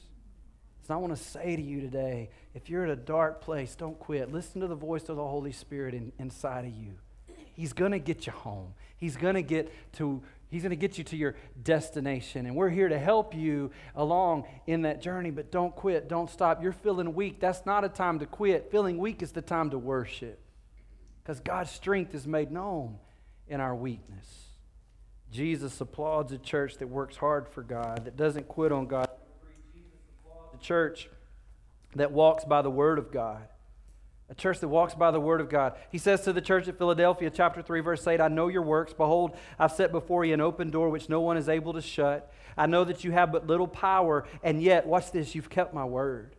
So 0.88 0.94
I 0.94 0.96
want 0.96 1.16
to 1.16 1.22
say 1.22 1.54
to 1.54 1.62
you 1.62 1.80
today 1.80 2.30
if 2.52 2.68
you're 2.68 2.82
at 2.82 2.90
a 2.90 2.96
dark 2.96 3.40
place, 3.40 3.76
don't 3.76 3.96
quit. 3.96 4.32
Listen 4.32 4.60
to 4.60 4.66
the 4.66 4.74
voice 4.74 5.08
of 5.08 5.14
the 5.14 5.24
Holy 5.24 5.52
Spirit 5.52 5.94
in, 5.94 6.10
inside 6.18 6.64
of 6.64 6.72
you. 6.72 6.94
He's 7.54 7.72
going 7.72 7.92
to 7.92 8.00
get 8.00 8.26
you 8.26 8.32
home. 8.32 8.74
He's 8.96 9.16
going 9.16 9.34
to 9.34 9.42
get 9.42 9.72
to 9.94 10.22
He's 10.50 10.62
going 10.62 10.70
to 10.70 10.76
get 10.76 10.96
you 10.96 11.04
to 11.04 11.16
your 11.16 11.34
destination. 11.62 12.46
And 12.46 12.56
we're 12.56 12.70
here 12.70 12.88
to 12.88 12.98
help 12.98 13.34
you 13.34 13.70
along 13.94 14.44
in 14.66 14.82
that 14.82 15.02
journey, 15.02 15.30
but 15.30 15.50
don't 15.50 15.76
quit. 15.76 16.08
Don't 16.08 16.30
stop. 16.30 16.62
You're 16.62 16.72
feeling 16.72 17.14
weak. 17.14 17.38
That's 17.38 17.66
not 17.66 17.84
a 17.84 17.88
time 17.88 18.18
to 18.20 18.26
quit. 18.26 18.70
Feeling 18.70 18.96
weak 18.98 19.22
is 19.22 19.32
the 19.32 19.42
time 19.42 19.70
to 19.70 19.78
worship. 19.78 20.40
Because 21.22 21.40
God's 21.40 21.70
strength 21.70 22.14
is 22.14 22.26
made 22.26 22.50
known 22.50 22.98
in 23.46 23.60
our 23.60 23.74
weakness. 23.74 24.46
Jesus 25.30 25.78
applauds 25.80 26.32
a 26.32 26.38
church 26.38 26.78
that 26.78 26.86
works 26.86 27.16
hard 27.16 27.48
for 27.48 27.62
God, 27.62 28.06
that 28.06 28.16
doesn't 28.16 28.48
quit 28.48 28.72
on 28.72 28.86
God. 28.86 29.08
The 30.52 30.58
church 30.58 31.10
that 31.94 32.12
walks 32.12 32.44
by 32.44 32.62
the 32.62 32.70
word 32.70 32.98
of 32.98 33.12
God. 33.12 33.46
A 34.30 34.34
church 34.34 34.60
that 34.60 34.68
walks 34.68 34.94
by 34.94 35.10
the 35.10 35.20
word 35.20 35.40
of 35.40 35.48
God. 35.48 35.74
He 35.90 35.96
says 35.96 36.20
to 36.22 36.34
the 36.34 36.42
church 36.42 36.68
at 36.68 36.76
Philadelphia, 36.76 37.30
chapter 37.30 37.62
3, 37.62 37.80
verse 37.80 38.06
8, 38.06 38.20
I 38.20 38.28
know 38.28 38.48
your 38.48 38.62
works. 38.62 38.92
Behold, 38.92 39.36
I've 39.58 39.72
set 39.72 39.90
before 39.90 40.24
you 40.24 40.34
an 40.34 40.40
open 40.40 40.70
door 40.70 40.90
which 40.90 41.08
no 41.08 41.20
one 41.22 41.38
is 41.38 41.48
able 41.48 41.72
to 41.72 41.80
shut. 41.80 42.30
I 42.56 42.66
know 42.66 42.84
that 42.84 43.04
you 43.04 43.12
have 43.12 43.32
but 43.32 43.46
little 43.46 43.68
power, 43.68 44.26
and 44.42 44.62
yet, 44.62 44.86
watch 44.86 45.12
this, 45.12 45.34
you've 45.34 45.48
kept 45.48 45.72
my 45.72 45.84
word. 45.84 46.34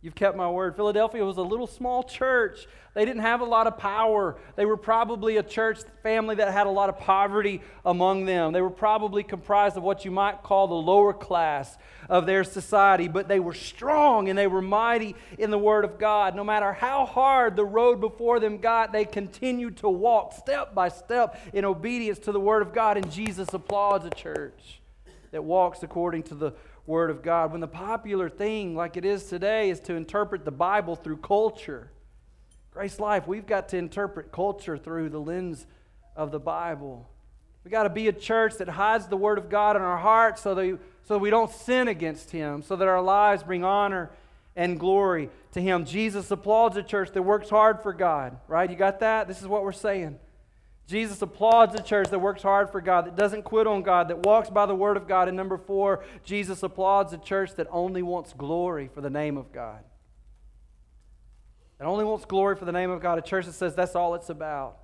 You've 0.00 0.14
kept 0.14 0.36
my 0.36 0.48
word. 0.48 0.76
Philadelphia 0.76 1.24
was 1.24 1.38
a 1.38 1.42
little 1.42 1.66
small 1.66 2.04
church. 2.04 2.68
They 2.94 3.04
didn't 3.04 3.22
have 3.22 3.40
a 3.40 3.44
lot 3.44 3.66
of 3.66 3.78
power. 3.78 4.36
They 4.54 4.64
were 4.64 4.76
probably 4.76 5.38
a 5.38 5.42
church 5.42 5.80
family 6.04 6.36
that 6.36 6.52
had 6.52 6.68
a 6.68 6.70
lot 6.70 6.88
of 6.88 7.00
poverty 7.00 7.62
among 7.84 8.24
them. 8.24 8.52
They 8.52 8.60
were 8.60 8.70
probably 8.70 9.24
comprised 9.24 9.76
of 9.76 9.82
what 9.82 10.04
you 10.04 10.12
might 10.12 10.44
call 10.44 10.68
the 10.68 10.74
lower 10.74 11.12
class 11.12 11.76
of 12.08 12.26
their 12.26 12.44
society, 12.44 13.08
but 13.08 13.26
they 13.26 13.40
were 13.40 13.54
strong 13.54 14.28
and 14.28 14.38
they 14.38 14.46
were 14.46 14.62
mighty 14.62 15.16
in 15.36 15.50
the 15.50 15.58
word 15.58 15.84
of 15.84 15.98
God. 15.98 16.36
No 16.36 16.44
matter 16.44 16.72
how 16.72 17.04
hard 17.04 17.56
the 17.56 17.64
road 17.64 18.00
before 18.00 18.38
them 18.38 18.58
got, 18.58 18.92
they 18.92 19.04
continued 19.04 19.78
to 19.78 19.88
walk 19.88 20.32
step 20.32 20.76
by 20.76 20.90
step 20.90 21.40
in 21.52 21.64
obedience 21.64 22.20
to 22.20 22.30
the 22.30 22.40
word 22.40 22.62
of 22.62 22.72
God, 22.72 22.96
and 22.96 23.10
Jesus 23.10 23.52
applauds 23.52 24.04
a 24.04 24.10
church 24.10 24.77
that 25.30 25.44
walks 25.44 25.82
according 25.82 26.24
to 26.24 26.34
the 26.34 26.52
Word 26.86 27.10
of 27.10 27.22
God. 27.22 27.52
When 27.52 27.60
the 27.60 27.68
popular 27.68 28.28
thing, 28.28 28.74
like 28.74 28.96
it 28.96 29.04
is 29.04 29.24
today, 29.24 29.70
is 29.70 29.80
to 29.80 29.94
interpret 29.94 30.44
the 30.44 30.50
Bible 30.50 30.96
through 30.96 31.18
culture, 31.18 31.90
Grace 32.70 33.00
Life, 33.00 33.26
we've 33.26 33.46
got 33.46 33.68
to 33.70 33.76
interpret 33.76 34.30
culture 34.32 34.78
through 34.78 35.08
the 35.10 35.18
lens 35.18 35.66
of 36.16 36.30
the 36.30 36.38
Bible. 36.38 37.08
We've 37.64 37.72
got 37.72 37.82
to 37.82 37.90
be 37.90 38.08
a 38.08 38.12
church 38.12 38.54
that 38.58 38.68
hides 38.68 39.06
the 39.06 39.16
Word 39.16 39.36
of 39.36 39.50
God 39.50 39.76
in 39.76 39.82
our 39.82 39.98
hearts 39.98 40.42
so 40.42 40.54
that, 40.54 40.78
so 41.04 41.18
we 41.18 41.30
don't 41.30 41.50
sin 41.50 41.88
against 41.88 42.30
Him, 42.30 42.62
so 42.62 42.76
that 42.76 42.88
our 42.88 43.02
lives 43.02 43.42
bring 43.42 43.64
honor 43.64 44.10
and 44.56 44.78
glory 44.78 45.28
to 45.52 45.60
Him. 45.60 45.84
Jesus 45.84 46.30
applauds 46.30 46.76
a 46.76 46.82
church 46.82 47.12
that 47.12 47.22
works 47.22 47.50
hard 47.50 47.82
for 47.82 47.92
God, 47.92 48.38
right? 48.48 48.70
You 48.70 48.76
got 48.76 49.00
that? 49.00 49.28
This 49.28 49.40
is 49.42 49.48
what 49.48 49.62
we're 49.62 49.72
saying. 49.72 50.18
Jesus 50.88 51.20
applauds 51.20 51.74
a 51.74 51.82
church 51.82 52.08
that 52.08 52.18
works 52.18 52.42
hard 52.42 52.70
for 52.70 52.80
God, 52.80 53.04
that 53.04 53.14
doesn't 53.14 53.42
quit 53.42 53.66
on 53.66 53.82
God, 53.82 54.08
that 54.08 54.20
walks 54.24 54.48
by 54.48 54.64
the 54.64 54.74
word 54.74 54.96
of 54.96 55.06
God. 55.06 55.28
And 55.28 55.36
number 55.36 55.58
four, 55.58 56.02
Jesus 56.24 56.62
applauds 56.62 57.12
a 57.12 57.18
church 57.18 57.54
that 57.56 57.66
only 57.70 58.00
wants 58.00 58.32
glory 58.32 58.88
for 58.94 59.02
the 59.02 59.10
name 59.10 59.36
of 59.36 59.52
God. 59.52 59.84
That 61.76 61.84
only 61.84 62.06
wants 62.06 62.24
glory 62.24 62.56
for 62.56 62.64
the 62.64 62.72
name 62.72 62.90
of 62.90 63.02
God. 63.02 63.18
A 63.18 63.22
church 63.22 63.44
that 63.44 63.52
says 63.52 63.74
that's 63.74 63.94
all 63.94 64.14
it's 64.14 64.30
about 64.30 64.78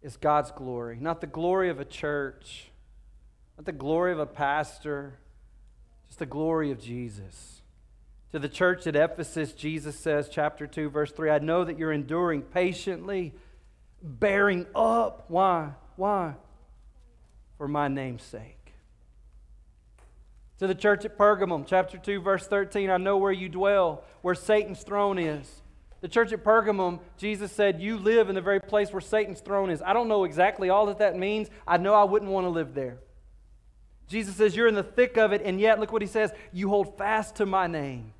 is 0.00 0.16
God's 0.16 0.50
glory, 0.50 0.96
not 0.98 1.20
the 1.20 1.26
glory 1.26 1.68
of 1.68 1.78
a 1.78 1.84
church, 1.84 2.70
not 3.58 3.66
the 3.66 3.72
glory 3.72 4.12
of 4.12 4.18
a 4.18 4.24
pastor, 4.24 5.18
just 6.08 6.20
the 6.20 6.24
glory 6.26 6.70
of 6.70 6.80
Jesus. 6.80 7.60
To 8.32 8.38
the 8.38 8.48
church 8.48 8.86
at 8.86 8.96
Ephesus, 8.96 9.52
Jesus 9.52 9.94
says, 9.94 10.30
chapter 10.30 10.66
2, 10.66 10.88
verse 10.88 11.12
3, 11.12 11.28
I 11.28 11.38
know 11.38 11.64
that 11.64 11.78
you're 11.78 11.92
enduring 11.92 12.40
patiently 12.40 13.34
bearing 14.02 14.66
up. 14.74 15.24
Why? 15.28 15.72
Why? 15.96 16.34
For 17.58 17.68
my 17.68 17.88
name's 17.88 18.22
sake. 18.22 18.56
To 20.58 20.66
the 20.66 20.74
church 20.74 21.04
at 21.04 21.16
Pergamum, 21.16 21.64
chapter 21.66 21.96
2, 21.96 22.20
verse 22.20 22.46
13, 22.46 22.90
I 22.90 22.98
know 22.98 23.16
where 23.16 23.32
you 23.32 23.48
dwell, 23.48 24.04
where 24.20 24.34
Satan's 24.34 24.82
throne 24.82 25.18
is. 25.18 25.62
The 26.02 26.08
church 26.08 26.32
at 26.32 26.44
Pergamum, 26.44 27.00
Jesus 27.18 27.52
said, 27.52 27.80
You 27.80 27.98
live 27.98 28.28
in 28.28 28.34
the 28.34 28.40
very 28.40 28.60
place 28.60 28.92
where 28.92 29.00
Satan's 29.00 29.40
throne 29.40 29.70
is. 29.70 29.82
I 29.82 29.92
don't 29.92 30.08
know 30.08 30.24
exactly 30.24 30.70
all 30.70 30.86
that 30.86 30.98
that 30.98 31.16
means. 31.16 31.48
I 31.66 31.76
know 31.76 31.94
I 31.94 32.04
wouldn't 32.04 32.30
want 32.30 32.44
to 32.44 32.50
live 32.50 32.74
there. 32.74 32.98
Jesus 34.06 34.36
says, 34.36 34.56
You're 34.56 34.68
in 34.68 34.74
the 34.74 34.82
thick 34.82 35.16
of 35.16 35.32
it, 35.32 35.42
and 35.44 35.60
yet, 35.60 35.78
look 35.78 35.92
what 35.92 36.02
he 36.02 36.08
says, 36.08 36.32
you 36.52 36.68
hold 36.68 36.98
fast 36.98 37.36
to 37.36 37.46
my 37.46 37.66
name. 37.66 38.12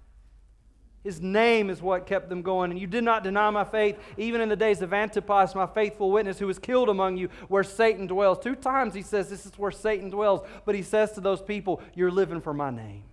His 1.02 1.20
name 1.20 1.70
is 1.70 1.80
what 1.80 2.06
kept 2.06 2.28
them 2.28 2.42
going. 2.42 2.70
And 2.70 2.78
you 2.78 2.86
did 2.86 3.04
not 3.04 3.24
deny 3.24 3.48
my 3.50 3.64
faith, 3.64 3.98
even 4.18 4.40
in 4.40 4.50
the 4.50 4.56
days 4.56 4.82
of 4.82 4.92
Antipas, 4.92 5.54
my 5.54 5.66
faithful 5.66 6.10
witness, 6.10 6.38
who 6.38 6.46
was 6.46 6.58
killed 6.58 6.90
among 6.90 7.16
you, 7.16 7.30
where 7.48 7.64
Satan 7.64 8.06
dwells. 8.06 8.38
Two 8.38 8.54
times 8.54 8.92
he 8.92 9.02
says, 9.02 9.30
This 9.30 9.46
is 9.46 9.58
where 9.58 9.70
Satan 9.70 10.10
dwells. 10.10 10.46
But 10.66 10.74
he 10.74 10.82
says 10.82 11.12
to 11.12 11.20
those 11.20 11.40
people, 11.40 11.80
You're 11.94 12.10
living 12.10 12.42
for 12.42 12.52
my 12.52 12.70
name. 12.70 13.04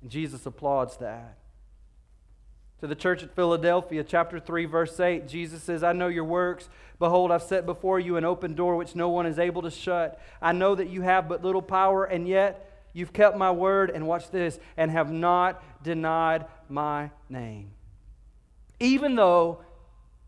And 0.00 0.10
Jesus 0.10 0.46
applauds 0.46 0.98
that. 0.98 1.38
To 2.80 2.86
the 2.86 2.94
church 2.94 3.22
at 3.22 3.34
Philadelphia, 3.34 4.04
chapter 4.04 4.38
3, 4.38 4.66
verse 4.66 5.00
8, 5.00 5.26
Jesus 5.26 5.62
says, 5.62 5.82
I 5.82 5.92
know 5.92 6.08
your 6.08 6.24
works. 6.24 6.68
Behold, 6.98 7.32
I've 7.32 7.42
set 7.42 7.66
before 7.66 7.98
you 7.98 8.16
an 8.16 8.24
open 8.24 8.54
door 8.54 8.76
which 8.76 8.94
no 8.94 9.08
one 9.08 9.26
is 9.26 9.38
able 9.38 9.62
to 9.62 9.70
shut. 9.70 10.20
I 10.40 10.52
know 10.52 10.74
that 10.74 10.90
you 10.90 11.00
have 11.00 11.28
but 11.28 11.42
little 11.42 11.62
power, 11.62 12.04
and 12.04 12.28
yet 12.28 12.75
You've 12.96 13.12
kept 13.12 13.36
my 13.36 13.50
word, 13.50 13.90
and 13.90 14.06
watch 14.06 14.30
this, 14.30 14.58
and 14.74 14.90
have 14.90 15.12
not 15.12 15.62
denied 15.84 16.46
my 16.66 17.10
name. 17.28 17.72
Even 18.80 19.16
though 19.16 19.60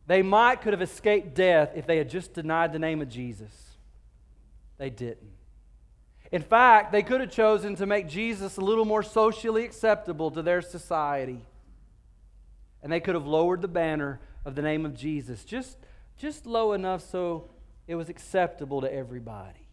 they 0.07 0.21
might 0.21 0.61
could 0.61 0.75
have 0.75 0.83
escaped 0.83 1.35
death 1.35 1.71
if 1.75 1.87
they 1.87 1.97
had 1.97 2.11
just 2.11 2.35
denied 2.35 2.75
the 2.75 2.79
name 2.79 3.01
of 3.01 3.09
Jesus, 3.09 3.79
they 4.77 4.91
didn't. 4.91 5.31
In 6.31 6.43
fact, 6.43 6.93
they 6.93 7.03
could 7.03 7.23
have 7.23 7.31
chosen 7.31 7.75
to 7.77 7.87
make 7.87 8.07
Jesus 8.07 8.59
a 8.59 8.61
little 8.61 8.85
more 8.85 9.03
socially 9.03 9.65
acceptable 9.65 10.31
to 10.31 10.43
their 10.43 10.61
society. 10.61 11.41
And 12.83 12.93
they 12.93 13.01
could 13.01 13.15
have 13.15 13.27
lowered 13.27 13.63
the 13.63 13.69
banner 13.69 14.21
of 14.45 14.57
the 14.57 14.63
name 14.63 14.85
of 14.85 14.95
Jesus 14.95 15.43
just, 15.43 15.79
just 16.19 16.45
low 16.45 16.75
enough 16.75 17.01
so 17.01 17.49
it 17.87 17.95
was 17.95 18.11
acceptable 18.11 18.83
to 18.83 18.93
everybody. 18.93 19.71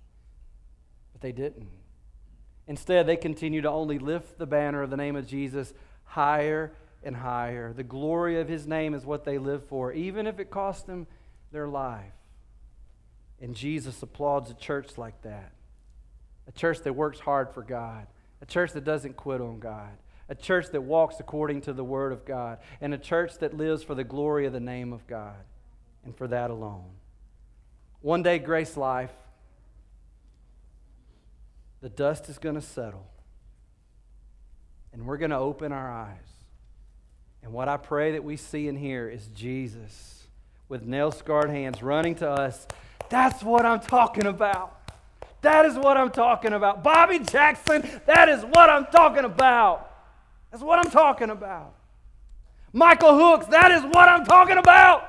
But 1.11 1.19
they 1.19 1.33
didn't. 1.33 1.67
Instead, 2.67 3.05
they 3.05 3.17
continue 3.17 3.61
to 3.61 3.69
only 3.69 3.99
lift 3.99 4.37
the 4.37 4.45
banner 4.45 4.81
of 4.81 4.89
the 4.89 4.97
name 4.97 5.15
of 5.15 5.27
Jesus 5.27 5.73
higher 6.03 6.71
and 7.03 7.15
higher. 7.15 7.73
The 7.73 7.83
glory 7.83 8.39
of 8.39 8.47
his 8.47 8.65
name 8.65 8.93
is 8.93 9.05
what 9.05 9.23
they 9.23 9.37
live 9.37 9.65
for, 9.67 9.93
even 9.93 10.25
if 10.25 10.39
it 10.39 10.49
costs 10.49 10.83
them 10.83 11.07
their 11.51 11.67
life. 11.67 12.13
And 13.39 13.55
Jesus 13.55 14.01
applauds 14.01 14.49
a 14.49 14.55
church 14.55 14.97
like 14.97 15.21
that 15.23 15.51
a 16.47 16.51
church 16.51 16.81
that 16.81 16.93
works 16.93 17.19
hard 17.19 17.49
for 17.55 17.63
God, 17.63 18.05
a 18.39 18.45
church 18.45 18.73
that 18.73 18.83
doesn't 18.83 19.15
quit 19.17 19.41
on 19.41 19.57
God, 19.57 19.97
a 20.29 20.35
church 20.35 20.67
that 20.71 20.81
walks 20.81 21.19
according 21.19 21.61
to 21.61 21.73
the 21.73 21.83
Word 21.83 22.11
of 22.11 22.23
God, 22.23 22.59
and 22.81 22.93
a 22.93 22.99
church 22.99 23.39
that 23.39 23.57
lives 23.57 23.81
for 23.81 23.95
the 23.95 24.03
glory 24.03 24.45
of 24.45 24.53
the 24.53 24.59
name 24.59 24.93
of 24.93 25.07
God 25.07 25.37
and 26.03 26.15
for 26.15 26.27
that 26.27 26.51
alone. 26.51 26.91
One 28.01 28.21
day, 28.21 28.37
Grace 28.37 28.77
Life 28.77 29.11
the 31.85 31.89
dust 31.89 32.29
is 32.29 32.39
going 32.39 32.55
to 32.55 32.61
settle. 32.61 33.05
And 34.91 35.05
we're 35.05 35.17
going 35.17 35.29
to 35.29 35.37
open 35.37 35.71
our 35.71 35.91
eyes. 35.91 36.17
And 37.43 37.53
what 37.53 37.69
I 37.69 37.77
pray 37.77 38.13
that 38.13 38.23
we 38.23 38.37
see 38.37 38.67
and 38.67 38.75
hear 38.75 39.07
is 39.07 39.27
Jesus 39.27 40.23
with 40.67 40.81
nail 40.81 41.11
scarred 41.11 41.51
hands 41.51 41.83
running 41.83 42.15
to 42.15 42.27
us. 42.27 42.65
That's 43.09 43.43
what 43.43 43.67
I'm 43.67 43.81
talking 43.81 44.25
about. 44.25 44.75
That 45.41 45.67
is 45.67 45.75
what 45.75 45.95
I'm 45.95 46.09
talking 46.09 46.53
about. 46.53 46.83
Bobby 46.83 47.19
Jackson, 47.19 47.87
that 48.07 48.29
is 48.29 48.43
what 48.43 48.67
I'm 48.67 48.87
talking 48.87 49.23
about. 49.23 49.87
That's 50.49 50.63
what 50.63 50.79
I'm 50.79 50.89
talking 50.89 51.29
about. 51.29 51.75
Michael 52.73 53.15
Hooks, 53.15 53.45
that 53.51 53.69
is 53.69 53.83
what 53.83 54.09
I'm 54.09 54.25
talking 54.25 54.57
about. 54.57 55.07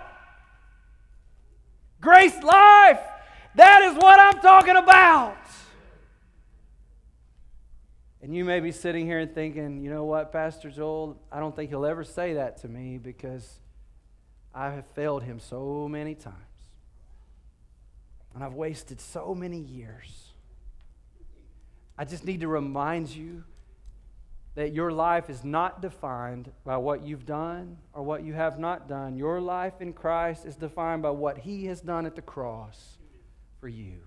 Grace 2.03 2.37
Life, 2.43 3.01
that 3.55 3.81
is 3.81 3.95
what 3.95 4.21
I'm 4.21 4.43
talking 4.43 4.77
about. 4.77 5.39
And 8.27 8.35
you 8.35 8.45
may 8.45 8.59
be 8.59 8.73
sitting 8.73 9.07
here 9.07 9.21
and 9.21 9.33
thinking, 9.33 9.85
you 9.85 9.89
know 9.89 10.03
what, 10.03 10.33
Pastor 10.33 10.69
Joel, 10.69 11.17
I 11.31 11.39
don't 11.39 11.55
think 11.55 11.71
he'll 11.71 11.87
ever 11.87 12.03
say 12.03 12.35
that 12.35 12.57
to 12.62 12.69
me 12.69 12.99
because 12.99 13.61
I 14.53 14.71
have 14.71 14.85
failed 14.97 15.23
him 15.23 15.39
so 15.39 15.87
many 15.89 16.17
times. 16.17 16.35
And 18.35 18.43
I've 18.43 18.55
wasted 18.55 19.01
so 19.01 19.33
many 19.33 19.61
years. 19.61 20.33
I 21.97 22.05
just 22.05 22.25
need 22.25 22.41
to 22.41 22.49
remind 22.49 23.11
you 23.11 23.45
that 24.57 24.73
your 24.73 24.91
life 24.91 25.31
is 25.31 25.45
not 25.45 25.81
defined 25.81 26.51
by 26.65 26.79
what 26.79 27.05
you've 27.05 27.27
done 27.27 27.77
or 27.93 28.03
what 28.03 28.25
you 28.25 28.33
have 28.33 28.59
not 28.59 28.89
done. 28.89 29.15
Your 29.17 29.41
life 29.41 29.81
in 29.81 29.93
Christ 29.93 30.45
is 30.45 30.57
defined 30.57 31.03
by 31.03 31.11
what 31.11 31.39
He 31.39 31.67
has 31.67 31.81
done 31.81 32.07
at 32.07 32.17
the 32.17 32.23
cross 32.23 32.99
for 33.61 33.69
you. 33.69 33.99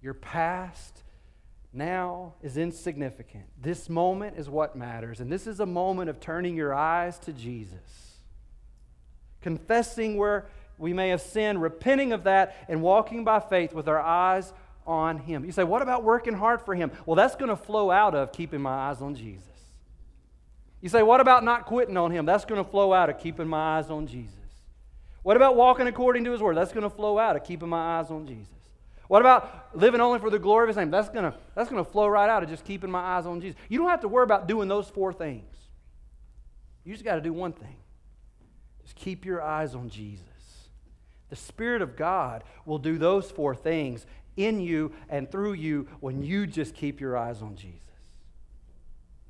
Your 0.00 0.14
past 0.14 1.02
now 1.74 2.34
is 2.42 2.56
insignificant. 2.56 3.44
This 3.60 3.88
moment 3.88 4.36
is 4.38 4.48
what 4.48 4.76
matters. 4.76 5.20
And 5.20 5.30
this 5.30 5.46
is 5.46 5.60
a 5.60 5.66
moment 5.66 6.10
of 6.10 6.20
turning 6.20 6.56
your 6.56 6.74
eyes 6.74 7.18
to 7.20 7.32
Jesus, 7.32 8.18
confessing 9.40 10.16
where 10.16 10.46
we 10.78 10.92
may 10.92 11.10
have 11.10 11.20
sinned, 11.20 11.62
repenting 11.62 12.12
of 12.12 12.24
that, 12.24 12.56
and 12.68 12.82
walking 12.82 13.24
by 13.24 13.40
faith 13.40 13.72
with 13.72 13.88
our 13.88 14.00
eyes 14.00 14.52
on 14.86 15.18
Him. 15.18 15.44
You 15.44 15.52
say, 15.52 15.64
What 15.64 15.82
about 15.82 16.02
working 16.02 16.34
hard 16.34 16.60
for 16.62 16.74
Him? 16.74 16.90
Well, 17.06 17.16
that's 17.16 17.36
going 17.36 17.48
to 17.48 17.56
flow 17.56 17.90
out 17.90 18.14
of 18.14 18.32
keeping 18.32 18.60
my 18.60 18.70
eyes 18.88 19.00
on 19.00 19.14
Jesus. 19.14 19.48
You 20.80 20.88
say, 20.88 21.02
What 21.02 21.20
about 21.20 21.44
not 21.44 21.66
quitting 21.66 21.96
on 21.96 22.10
Him? 22.10 22.26
That's 22.26 22.44
going 22.44 22.62
to 22.62 22.68
flow 22.68 22.92
out 22.92 23.08
of 23.08 23.18
keeping 23.18 23.48
my 23.48 23.78
eyes 23.78 23.90
on 23.90 24.06
Jesus. 24.06 24.34
What 25.22 25.36
about 25.36 25.56
walking 25.56 25.86
according 25.86 26.24
to 26.24 26.32
His 26.32 26.42
Word? 26.42 26.56
That's 26.56 26.72
going 26.72 26.82
to 26.82 26.90
flow 26.90 27.18
out 27.18 27.36
of 27.36 27.44
keeping 27.44 27.68
my 27.68 27.98
eyes 27.98 28.10
on 28.10 28.26
Jesus. 28.26 28.53
What 29.08 29.20
about 29.20 29.76
living 29.76 30.00
only 30.00 30.18
for 30.18 30.30
the 30.30 30.38
glory 30.38 30.64
of 30.64 30.68
his 30.68 30.76
name? 30.76 30.90
That's 30.90 31.08
going 31.08 31.30
to 31.30 31.38
that's 31.54 31.68
to 31.68 31.84
flow 31.84 32.06
right 32.08 32.28
out 32.28 32.42
of 32.42 32.48
just 32.48 32.64
keeping 32.64 32.90
my 32.90 33.00
eyes 33.00 33.26
on 33.26 33.40
Jesus. 33.40 33.58
You 33.68 33.78
don't 33.78 33.90
have 33.90 34.00
to 34.00 34.08
worry 34.08 34.24
about 34.24 34.48
doing 34.48 34.68
those 34.68 34.88
four 34.88 35.12
things. 35.12 35.54
You 36.84 36.92
just 36.92 37.04
got 37.04 37.16
to 37.16 37.20
do 37.20 37.32
one 37.32 37.52
thing. 37.52 37.76
Just 38.82 38.96
keep 38.96 39.24
your 39.24 39.42
eyes 39.42 39.74
on 39.74 39.88
Jesus. 39.88 40.24
The 41.30 41.36
Spirit 41.36 41.82
of 41.82 41.96
God 41.96 42.44
will 42.66 42.78
do 42.78 42.98
those 42.98 43.30
four 43.30 43.54
things 43.54 44.06
in 44.36 44.60
you 44.60 44.92
and 45.08 45.30
through 45.30 45.54
you 45.54 45.88
when 46.00 46.22
you 46.22 46.46
just 46.46 46.74
keep 46.74 47.00
your 47.00 47.16
eyes 47.16 47.42
on 47.42 47.56
Jesus. 47.56 47.80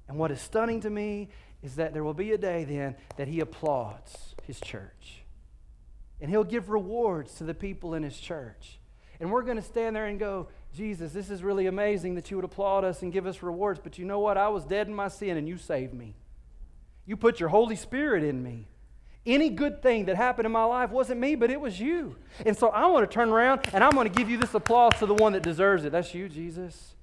And 0.09 0.19
what 0.19 0.31
is 0.31 0.41
stunning 0.41 0.81
to 0.81 0.91
me 0.91 1.29
is 1.63 1.77
that 1.77 1.95
there 1.95 2.05
will 2.05 2.15
be 2.15 2.33
a 2.33 2.39
day 2.39 2.65
then 2.65 2.97
that 3.17 3.29
he 3.29 3.41
applauds 3.41 4.35
his 4.47 4.61
church. 4.61 5.23
And 6.21 6.31
he'll 6.31 6.45
give 6.45 6.69
rewards 6.69 7.35
to 7.35 7.45
the 7.45 7.55
people 7.55 7.95
in 7.95 8.03
his 8.03 8.19
church. 8.19 8.79
And 9.21 9.31
we're 9.31 9.43
going 9.43 9.57
to 9.57 9.63
stand 9.63 9.95
there 9.95 10.07
and 10.07 10.19
go, 10.19 10.49
Jesus, 10.75 11.13
this 11.13 11.31
is 11.31 11.43
really 11.43 11.67
amazing 11.67 12.17
that 12.17 12.31
you 12.31 12.37
would 12.37 12.45
applaud 12.45 12.85
us 12.85 13.03
and 13.03 13.13
give 13.13 13.27
us 13.27 13.43
rewards. 13.43 13.81
But 13.83 13.99
you 13.99 14.05
know 14.05 14.19
what? 14.19 14.37
I 14.37 14.49
was 14.49 14.65
dead 14.65 14.89
in 14.89 14.95
my 14.95 15.09
sin 15.09 15.37
and 15.37 15.49
you 15.49 15.57
saved 15.57 15.95
me. 15.95 16.15
You 17.07 17.17
put 17.17 17.39
your 17.39 17.49
Holy 17.49 17.77
Spirit 17.77 18.25
in 18.25 18.43
me. 18.43 18.67
Any 19.27 19.49
good 19.49 19.83
thing 19.83 20.07
that 20.07 20.17
happened 20.17 20.47
in 20.47 20.53
my 20.53 20.65
life 20.65 20.91
wasn't 20.91 21.21
me, 21.21 21.35
but 21.35 21.51
it 21.51 21.61
was 21.61 21.81
you. 21.81 22.17
And 22.45 22.57
so 22.57 22.69
I 22.69 22.87
want 22.87 23.09
to 23.09 23.15
turn 23.15 23.31
around 23.31 23.61
and 23.73 23.83
I'm 23.83 23.93
going 23.93 24.09
to 24.09 24.15
give 24.15 24.29
you 24.29 24.37
this 24.37 24.53
applause 24.53 24.93
to 24.99 25.07
the 25.07 25.15
one 25.15 25.33
that 25.33 25.43
deserves 25.43 25.85
it. 25.85 25.93
That's 25.93 26.13
you, 26.15 26.29
Jesus. 26.29 26.95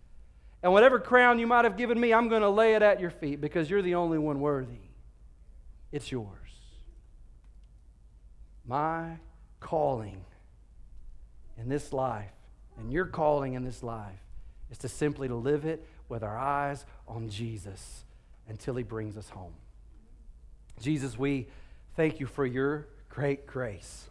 And 0.61 0.71
whatever 0.71 0.99
crown 0.99 1.39
you 1.39 1.47
might 1.47 1.65
have 1.65 1.77
given 1.77 1.99
me, 1.99 2.13
I'm 2.13 2.29
going 2.29 2.43
to 2.43 2.49
lay 2.49 2.75
it 2.75 2.83
at 2.83 2.99
your 2.99 3.09
feet 3.09 3.41
because 3.41 3.69
you're 3.69 3.81
the 3.81 3.95
only 3.95 4.19
one 4.19 4.39
worthy. 4.39 4.81
It's 5.91 6.11
yours. 6.11 6.37
My 8.65 9.17
calling 9.59 10.23
in 11.57 11.69
this 11.69 11.93
life 11.93 12.31
and 12.77 12.91
your 12.91 13.05
calling 13.05 13.53
in 13.53 13.63
this 13.63 13.83
life 13.83 14.19
is 14.71 14.77
to 14.79 14.89
simply 14.89 15.27
to 15.27 15.35
live 15.35 15.65
it 15.65 15.85
with 16.09 16.23
our 16.23 16.37
eyes 16.37 16.85
on 17.07 17.29
Jesus 17.29 18.03
until 18.47 18.75
he 18.75 18.83
brings 18.83 19.17
us 19.17 19.29
home. 19.29 19.53
Jesus, 20.79 21.17
we 21.17 21.47
thank 21.95 22.19
you 22.19 22.25
for 22.25 22.45
your 22.45 22.87
great 23.09 23.45
grace. 23.45 24.07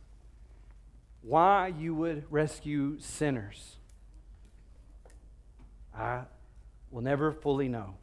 Why 1.23 1.69
you 1.69 1.95
would 1.95 2.25
rescue 2.31 2.99
sinners, 3.01 3.77
I 5.95 6.23
will 6.91 7.03
never 7.03 7.33
fully 7.33 7.69
know. 7.69 7.95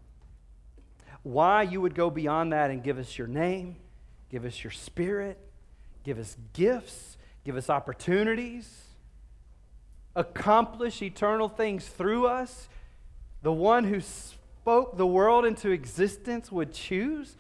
Why 1.24 1.64
you 1.64 1.82
would 1.82 1.96
go 1.96 2.10
beyond 2.10 2.54
that 2.54 2.70
and 2.70 2.84
give 2.84 2.98
us 2.98 3.18
your 3.18 3.28
name, 3.28 3.78
give 4.30 4.46
us 4.46 4.64
your 4.64 4.72
spirit, 4.72 5.38
give 6.04 6.20
us 6.20 6.38
gifts, 6.54 7.18
give 7.44 7.56
us 7.56 7.70
opportunities, 7.70 8.87
accomplish 10.18 11.02
eternal 11.02 11.48
things 11.48 11.88
through 11.88 12.28
us. 12.28 12.68
The 13.44 13.54
one 13.54 13.86
who 13.86 14.02
spoke 14.02 14.98
the 14.98 15.08
world 15.08 15.46
into 15.46 15.70
existence 15.70 16.52
would 16.52 16.74
choose 16.74 17.38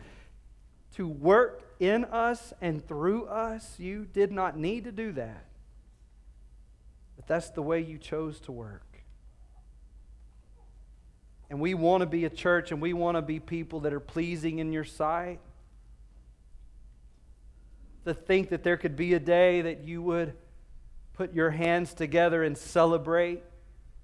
to 0.95 1.07
work 1.07 1.63
in 1.79 2.05
us 2.05 2.53
and 2.61 2.87
through 2.87 3.25
us. 3.25 3.79
You 3.79 4.05
did 4.05 4.31
not 4.31 4.57
need 4.57 4.83
to 4.85 4.91
do 4.91 5.11
that. 5.13 5.45
But 7.15 7.27
that's 7.27 7.49
the 7.49 7.63
way 7.63 7.81
you 7.81 7.97
chose 7.97 8.39
to 8.41 8.51
work. 8.51 8.83
And 11.49 11.59
we 11.59 11.73
want 11.73 12.01
to 12.01 12.05
be 12.05 12.25
a 12.25 12.29
church 12.29 12.71
and 12.71 12.79
we 12.79 12.93
want 12.93 13.17
to 13.17 13.23
be 13.23 13.39
people 13.39 13.79
that 13.81 13.93
are 13.93 13.99
pleasing 13.99 14.59
in 14.59 14.71
your 14.71 14.83
sight. 14.83 15.39
To 18.05 18.13
think 18.13 18.49
that 18.49 18.63
there 18.63 18.77
could 18.77 18.95
be 18.95 19.15
a 19.15 19.19
day 19.19 19.61
that 19.61 19.83
you 19.83 20.01
would 20.03 20.33
put 21.17 21.33
your 21.33 21.49
hands 21.49 21.95
together 21.95 22.43
and 22.43 22.55
celebrate 22.55 23.41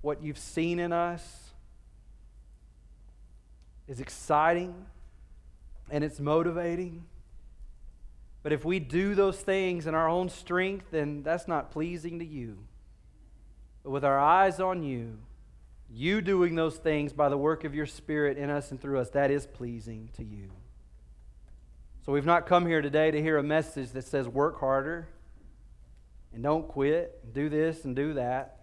what 0.02 0.24
you've 0.24 0.38
seen 0.38 0.80
in 0.80 0.92
us 0.92 1.52
is 3.88 4.00
exciting 4.00 4.74
and 5.92 6.04
it's 6.04 6.20
motivating. 6.20 7.06
But 8.42 8.52
if 8.52 8.66
we 8.66 8.80
do 8.80 9.14
those 9.14 9.40
things 9.40 9.86
in 9.86 9.94
our 9.94 10.10
own 10.10 10.28
strength, 10.28 10.88
then 10.90 11.22
that's 11.22 11.48
not 11.48 11.70
pleasing 11.70 12.18
to 12.18 12.26
you. 12.26 12.58
But 13.84 13.92
with 13.92 14.04
our 14.04 14.20
eyes 14.20 14.60
on 14.60 14.82
you, 14.82 15.20
you 15.92 16.20
doing 16.20 16.56
those 16.56 16.78
things 16.78 17.14
by 17.14 17.30
the 17.30 17.38
work 17.38 17.64
of 17.64 17.76
your 17.76 17.86
Spirit 17.86 18.40
in 18.40 18.50
us 18.50 18.72
and 18.72 18.82
through 18.82 19.00
us, 19.00 19.12
that 19.12 19.30
is 19.30 19.46
pleasing 19.46 20.10
to 20.14 20.24
you. 20.24 20.50
So 22.06 22.12
we've 22.12 22.26
not 22.26 22.48
come 22.48 22.66
here 22.66 22.82
today 22.82 23.12
to 23.12 23.22
hear 23.22 23.38
a 23.38 23.44
message 23.44 23.92
that 23.92 24.06
says 24.06 24.28
work 24.28 24.60
harder 24.60 25.08
and 26.34 26.42
don't 26.44 26.68
quit 26.68 27.20
and 27.24 27.34
do 27.34 27.50
this 27.50 27.86
and 27.86 27.96
do 27.96 28.16
that. 28.16 28.60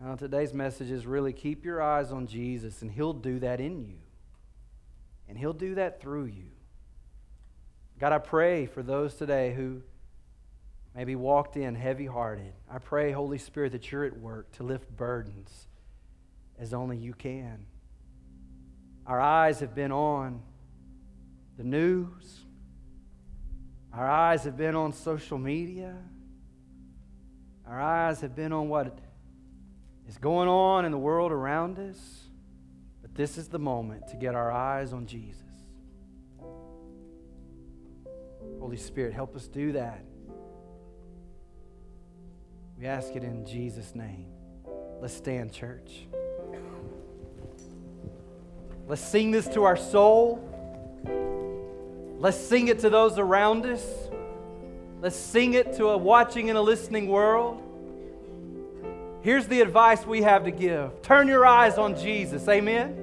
Now, 0.00 0.16
today's 0.16 0.52
message 0.52 0.90
is 0.90 1.06
really 1.06 1.32
keep 1.32 1.64
your 1.64 1.80
eyes 1.80 2.10
on 2.10 2.26
Jesus, 2.26 2.82
and 2.82 2.90
He'll 2.90 3.12
do 3.12 3.38
that 3.40 3.60
in 3.60 3.84
you. 3.84 3.98
And 5.28 5.38
He'll 5.38 5.52
do 5.52 5.76
that 5.76 6.00
through 6.00 6.26
you. 6.26 6.50
God, 7.98 8.12
I 8.12 8.18
pray 8.18 8.66
for 8.66 8.82
those 8.82 9.14
today 9.14 9.54
who 9.54 9.82
maybe 10.94 11.14
walked 11.14 11.56
in 11.56 11.74
heavy 11.74 12.06
hearted. 12.06 12.52
I 12.70 12.78
pray, 12.78 13.12
Holy 13.12 13.38
Spirit, 13.38 13.72
that 13.72 13.90
you're 13.90 14.04
at 14.04 14.18
work 14.18 14.50
to 14.52 14.64
lift 14.64 14.94
burdens 14.96 15.68
as 16.58 16.74
only 16.74 16.96
you 16.96 17.14
can. 17.14 17.66
Our 19.06 19.20
eyes 19.20 19.60
have 19.60 19.74
been 19.74 19.92
on 19.92 20.42
the 21.56 21.64
news, 21.64 22.40
our 23.92 24.10
eyes 24.10 24.42
have 24.42 24.56
been 24.56 24.74
on 24.74 24.92
social 24.92 25.38
media, 25.38 25.94
our 27.66 27.80
eyes 27.80 28.20
have 28.20 28.34
been 28.36 28.52
on 28.52 28.68
what 28.68 28.98
is 30.08 30.18
going 30.18 30.48
on 30.48 30.84
in 30.84 30.92
the 30.92 30.98
world 30.98 31.32
around 31.32 31.78
us. 31.78 32.28
But 33.00 33.14
this 33.14 33.38
is 33.38 33.48
the 33.48 33.58
moment 33.58 34.08
to 34.08 34.16
get 34.16 34.34
our 34.34 34.52
eyes 34.52 34.92
on 34.92 35.06
Jesus. 35.06 35.42
Holy 38.60 38.76
Spirit, 38.76 39.14
help 39.14 39.34
us 39.36 39.46
do 39.48 39.72
that. 39.72 40.04
We 42.78 42.86
ask 42.86 43.14
it 43.14 43.22
in 43.22 43.46
Jesus' 43.46 43.94
name. 43.94 44.26
Let's 45.00 45.14
stand, 45.14 45.52
church. 45.52 46.06
Let's 48.86 49.02
sing 49.02 49.30
this 49.30 49.48
to 49.48 49.64
our 49.64 49.76
soul. 49.76 50.50
Let's 52.18 52.36
sing 52.36 52.68
it 52.68 52.80
to 52.80 52.90
those 52.90 53.18
around 53.18 53.66
us. 53.66 53.84
Let's 55.04 55.16
sing 55.16 55.52
it 55.52 55.74
to 55.74 55.88
a 55.88 55.98
watching 55.98 56.48
and 56.48 56.56
a 56.56 56.62
listening 56.62 57.08
world. 57.08 57.62
Here's 59.20 59.46
the 59.46 59.60
advice 59.60 60.06
we 60.06 60.22
have 60.22 60.44
to 60.44 60.50
give 60.50 61.02
turn 61.02 61.28
your 61.28 61.44
eyes 61.44 61.76
on 61.76 61.94
Jesus. 62.00 62.48
Amen. 62.48 62.96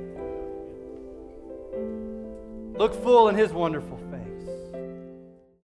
Look 2.76 2.96
full 3.04 3.30
in 3.30 3.36
his 3.36 3.54
wonderful 3.54 4.01